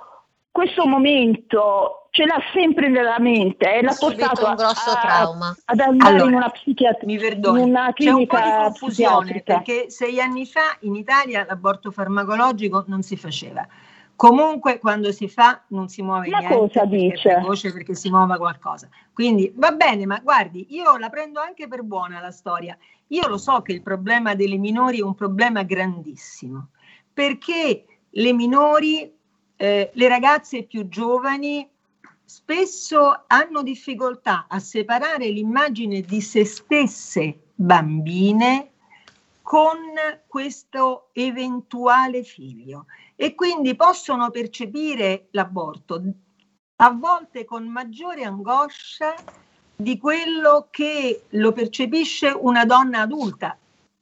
questo 0.52 0.88
momento 0.88 2.08
ce 2.12 2.26
l'ha 2.26 2.42
sempre 2.54 2.88
nella 2.88 3.20
mente 3.20 3.72
e 3.72 3.82
l'ha 3.82 3.96
portato 3.98 4.48
un 4.48 4.56
grosso 4.56 4.90
a- 4.92 5.00
trauma. 5.00 5.56
ad 5.66 5.80
andare 5.80 6.14
Allora, 6.16 6.30
in 6.30 6.36
una 6.36 6.50
psichiatria. 6.50 7.06
Mi 7.06 7.18
perdoni, 7.18 7.62
in 7.62 7.70
una 7.70 7.94
c'è 7.94 8.10
un 8.10 8.26
po' 8.26 8.36
di 8.38 8.42
clinica 8.42 8.64
confusione 8.64 9.44
perché 9.46 9.90
sei 9.90 10.20
anni 10.20 10.46
fa 10.46 10.76
in 10.82 10.96
Italia 10.96 11.46
l'aborto 11.48 11.92
farmacologico 11.92 12.86
non 12.88 13.04
si 13.04 13.16
faceva. 13.16 13.68
Comunque 14.16 14.80
quando 14.80 15.14
si 15.14 15.30
fa 15.30 15.64
non 15.68 15.88
si 15.88 16.02
muove 16.02 16.28
Ma 16.28 16.40
niente 16.40 16.58
cosa 16.58 16.84
dice? 16.84 17.36
precoce 17.36 17.72
perché 17.72 17.96
si 17.96 18.10
muova 18.10 18.36
qualcosa. 18.36 18.90
Quindi 19.14 19.54
va 19.56 19.72
bene, 19.72 20.06
ma 20.06 20.20
guardi, 20.20 20.66
io 20.72 20.98
la 20.98 21.08
prendo 21.10 21.40
anche 21.40 21.70
per 21.70 21.84
buona 21.84 22.20
la 22.20 22.32
storia. 22.32 22.78
Io 23.08 23.28
lo 23.28 23.38
so 23.38 23.62
che 23.62 23.72
il 23.72 23.82
problema 23.82 24.36
delle 24.36 24.58
minori 24.58 25.00
è 25.00 25.04
un 25.04 25.16
problema 25.16 25.64
grandissimo, 25.64 26.72
perché 27.14 27.86
le 28.10 28.34
minori, 28.34 29.14
eh, 29.56 29.92
le 29.94 30.08
ragazze 30.08 30.64
più 30.64 30.88
giovani 30.88 31.68
spesso 32.24 33.24
hanno 33.28 33.64
difficoltà 33.64 34.46
a 34.48 34.60
separare 34.60 35.30
l'immagine 35.30 36.02
di 36.02 36.22
se 36.22 36.46
stesse 36.46 37.40
bambine 37.56 38.72
con 39.42 39.78
questo 40.28 41.10
eventuale 41.14 42.24
figlio 42.24 42.86
e 43.16 43.34
quindi 43.34 43.76
possono 43.76 44.30
percepire 44.30 45.28
l'aborto 45.32 46.02
a 46.76 46.92
volte 46.92 47.46
con 47.46 47.68
maggiore 47.68 48.24
angoscia 48.24 49.16
di 49.76 49.98
quello 49.98 50.68
che 50.70 51.24
lo 51.30 51.52
percepisce 51.52 52.28
una 52.30 52.64
donna 52.66 53.02
adulta 53.02 53.58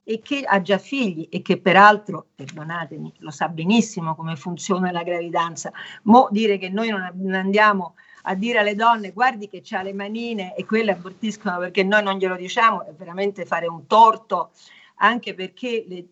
e 0.09 0.21
che 0.21 0.45
ha 0.45 0.61
già 0.61 0.77
figli 0.77 1.27
e 1.29 1.41
che 1.41 1.59
peraltro, 1.59 2.27
perdonatemi, 2.33 3.15
lo 3.17 3.29
sa 3.29 3.49
benissimo 3.49 4.15
come 4.15 4.37
funziona 4.37 4.89
la 4.89 5.03
gravidanza. 5.03 5.69
Mo 6.03 6.29
dire 6.31 6.57
che 6.57 6.69
noi 6.69 6.87
non 6.87 7.33
andiamo 7.33 7.95
a 8.21 8.33
dire 8.33 8.59
alle 8.59 8.73
donne 8.73 9.11
guardi 9.11 9.49
che 9.49 9.61
ha 9.75 9.81
le 9.81 9.91
manine 9.91 10.55
e 10.55 10.65
quelle 10.65 10.91
abortiscono 10.91 11.57
perché 11.57 11.83
noi 11.83 12.03
non 12.03 12.15
glielo 12.15 12.37
diciamo 12.37 12.85
è 12.85 12.93
veramente 12.93 13.45
fare 13.45 13.67
un 13.67 13.85
torto 13.85 14.51
anche 14.95 15.33
perché 15.33 15.83
le, 15.85 16.05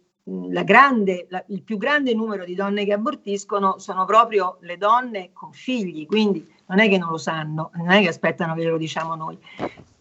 la 0.51 0.63
grande, 0.63 1.27
la, 1.29 1.41
il 1.47 1.61
più 1.61 1.77
grande 1.77 2.13
numero 2.13 2.43
di 2.43 2.53
donne 2.53 2.83
che 2.83 2.91
abortiscono 2.91 3.79
sono 3.79 4.03
proprio 4.03 4.57
le 4.59 4.77
donne 4.77 5.31
con 5.31 5.53
figli, 5.53 6.05
quindi 6.05 6.45
non 6.65 6.79
è 6.79 6.89
che 6.89 6.97
non 6.97 7.11
lo 7.11 7.17
sanno, 7.17 7.71
non 7.75 7.91
è 7.91 8.01
che 8.01 8.09
aspettano 8.09 8.55
che 8.55 8.61
glielo 8.61 8.77
diciamo 8.77 9.15
noi. 9.15 9.37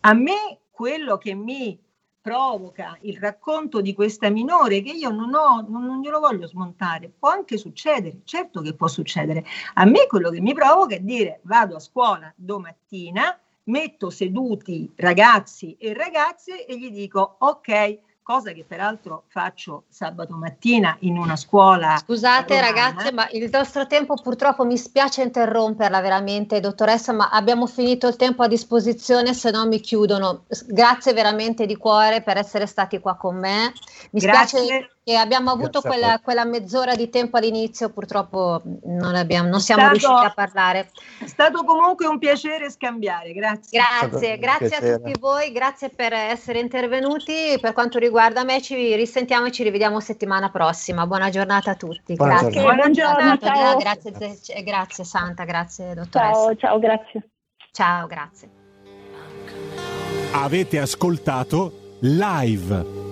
A 0.01 0.15
me 0.15 0.59
quello 0.73 1.17
che 1.17 1.35
mi 1.35 1.79
provoca 2.25 2.97
il 3.03 3.19
racconto 3.19 3.83
di 3.83 3.93
questa 3.93 4.31
minore 4.31 4.81
che 4.81 4.93
io 4.93 5.11
non 5.11 5.35
ho, 5.35 5.61
non, 5.69 5.85
non 5.85 6.01
glielo 6.01 6.21
voglio 6.21 6.47
smontare, 6.47 7.13
può 7.19 7.29
anche 7.29 7.59
succedere, 7.59 8.21
certo 8.25 8.63
che 8.63 8.73
può 8.73 8.89
succedere. 8.89 9.45
A 9.75 9.85
me 9.85 10.07
quello 10.07 10.31
che 10.31 10.41
mi 10.41 10.55
provoca 10.55 10.95
è 10.95 11.01
dire 11.01 11.41
vado 11.43 11.77
a 11.77 11.81
scuola 11.81 12.33
domattina, 12.35 13.39
metto 13.65 14.09
seduti 14.09 14.91
ragazzi 14.97 15.77
e 15.79 15.93
ragazze 15.93 16.65
e 16.65 16.79
gli 16.79 16.91
dico 16.91 17.37
ok, 17.41 17.99
cosa 18.25 18.53
che 18.53 18.65
peraltro 18.67 19.25
faccio 19.29 19.85
sabato 19.91 20.35
mattina 20.35 20.97
in 21.01 21.19
una 21.19 21.37
scuola. 21.37 21.99
Scusate 21.99 22.59
romana. 22.59 22.67
ragazze, 22.67 23.13
ma 23.13 23.29
il 23.31 23.51
nostro 23.53 23.87
tempo 23.87 24.15
purtroppo 24.15 24.65
mi 24.65 24.79
spiace 24.79 25.23
interromperla 25.23 26.01
veramente, 26.01 26.59
dottoressa, 26.59 27.13
ma 27.13 27.29
abbiamo 27.29 27.67
finito 27.67 28.09
il 28.09 28.17
tempo 28.17 28.43
a 28.43 28.49
disposizione, 28.49 29.35
se 29.35 29.51
no 29.51 29.67
mi 29.67 29.79
chiudono. 29.79 30.45
Grazie 30.67 31.13
veramente 31.13 31.67
di 31.67 31.77
cuore 31.77 32.23
per 32.23 32.39
essere 32.39 32.67
stati 32.67 32.99
qua 32.99 33.15
con 33.15 33.37
me. 33.37 33.75
Mi 34.13 34.21
Grazie. 34.21 34.59
spiace 34.59 34.94
che 35.05 35.17
abbiamo 35.17 35.51
avuto 35.51 35.83
quella, 35.83 36.19
quella, 36.23 36.47
mezz'ora 36.47 36.95
di 36.95 37.11
tempo 37.11 37.37
all'inizio, 37.37 37.91
purtroppo 37.91 38.63
non, 38.85 39.15
abbiamo, 39.15 39.51
non 39.51 39.61
siamo 39.61 39.83
stato, 39.83 39.99
riusciti 39.99 40.25
a 40.25 40.33
parlare. 40.33 40.91
È 41.21 41.27
stato 41.27 41.63
comunque 41.63 42.07
un 42.07 42.19
piacere 42.19 42.71
scambiare, 42.71 43.35
grazie. 43.35 43.79
Grazie, 43.79 44.39
grazie 44.39 44.69
piacere. 44.69 44.93
a 44.93 44.97
tutti 44.97 45.13
voi, 45.21 45.53
grazie 45.53 45.91
per 45.91 46.15
essere 46.15 46.59
intervenuti. 46.59 47.59
Per 47.61 47.75
quanto 47.75 47.99
riguarda 47.99 48.45
me, 48.45 48.63
ci 48.63 48.95
risentiamo 48.97 49.47
e 49.47 49.53
ci 49.53 49.63
rivediamo 49.63 50.01
settimana 50.01 50.49
prossima. 50.49 51.07
Buona 51.07 51.29
giornata 51.29 51.73
a 51.73 51.75
tutti. 51.75 52.15
Buona 52.15 52.41
grazie. 52.41 52.63
Buona 52.63 52.91
giornata. 52.91 53.77
Grazie, 53.77 54.63
grazie 54.63 55.05
Santa, 55.05 55.45
grazie 55.45 55.93
dottoressa. 55.93 56.33
Ciao, 56.33 56.57
ciao, 56.57 56.79
grazie. 56.79 57.29
Ciao, 57.73 58.07
grazie. 58.07 58.49
Avete 60.33 60.79
ascoltato 60.79 61.99
live 62.01 63.04